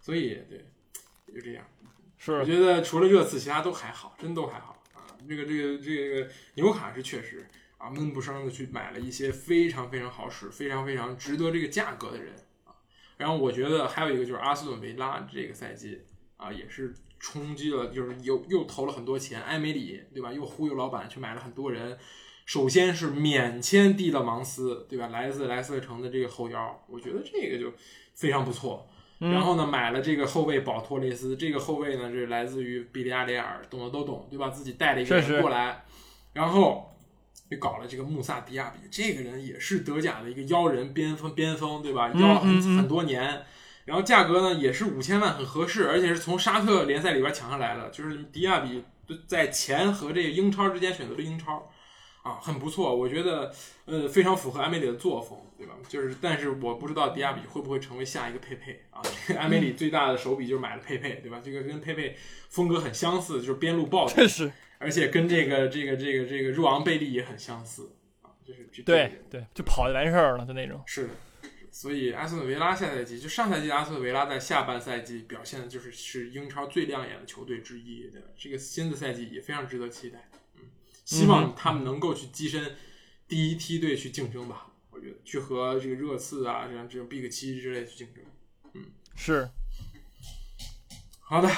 [0.00, 0.64] 所以对，
[1.34, 1.64] 就这样。
[2.22, 5.08] 是我觉得除了热刺，其他都还好，真都还好啊。
[5.26, 7.48] 这个这个这个纽卡是确实
[7.78, 12.34] 啊，闷不声的去买了一些非常非常好使、非常非常值得这个价格的人
[12.66, 12.76] 啊。
[13.16, 16.02] 然后我觉得还有一个就是阿斯顿维拉这个赛季
[16.36, 20.30] 啊，也是冲击了，就是又又投了很多钱，埃梅里对吧？
[20.30, 21.96] 又忽悠老板去买了很多人。
[22.44, 25.06] 首先是免签蒂勒芒斯，对吧？
[25.08, 27.72] 来自莱斯特城的这个后腰，我觉得这个就
[28.14, 28.86] 非常不错。
[29.22, 34.48] 嗯然后呢，买了这个后卫保托雷斯，这个后卫呢是来自于比利亚雷尔，懂的都懂，对吧？
[34.48, 35.84] 自己带了一个人过来，
[36.32, 36.90] 然后
[37.50, 42.10] 又搞了这个穆萨迪亚比，这个人也是德甲的一个妖人边锋边锋，对吧？
[42.14, 43.42] 嗯妖了很、很多年，
[43.84, 48.82] 然后价格呢也是五千万，很合适，而且是从沙特联赛里边抢上来的，就是迪亚比
[49.26, 51.70] 在钱和这个英超之间选择了英超。
[52.22, 53.50] 啊，很不错，我觉得，
[53.86, 55.74] 呃，非常符合埃梅里的作风，对吧？
[55.88, 59.00] 就是，但是我不知道迪亚比会不会成为下一个佩佩啊？
[59.26, 61.40] 这个埃梅里最大的手笔就是买了佩佩，对吧？
[61.42, 62.16] 这个跟佩佩
[62.48, 70.82] 风格很相似，就是边路暴打，确实而且跟这个这个这个这个若昂贝利也很相似啊，就是对对，就跑就完事儿了，的那种。
[70.86, 71.10] 是的，
[71.70, 78.28] 所以阿斯顿维拉下赛季就上赛季阿斯顿维拉在下半赛季表现的就是是英超最亮眼的球队之一，对吧？
[78.36, 80.29] 这个新的赛季也非常值得期待，嗯，
[81.10, 82.76] 希望他们能够去跻身
[83.26, 88.22] 第一梯队去竞争吧，我觉得去和这个热刺啊这样这种 Big 七之类去竞争。
[88.74, 88.84] 嗯
[89.16, 89.50] 是
[91.18, 91.50] 好的，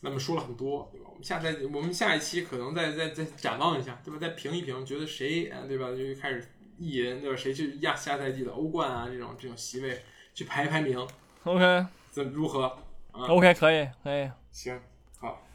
[0.00, 1.08] 那么说了很多，对吧？
[1.10, 4.18] 我们下赛季，我们下一期可能再再再展望一下，对吧？
[4.18, 5.90] 再评一评，觉得谁，啊，对吧？
[5.90, 7.36] 就开始艺人，对吧？
[7.36, 10.02] 谁去压下赛季的欧冠啊，这种这种席位
[10.32, 11.06] 去排一排名
[11.44, 12.64] ，OK 怎如何？
[13.12, 14.80] 啊，OK 可以可以，行，
[15.18, 15.46] 好，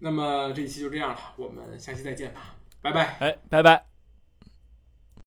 [0.00, 2.55] 那么这一期就这样了，我们下期再见吧，
[2.86, 3.16] 拜拜。
[3.18, 3.95] 哎，拜拜。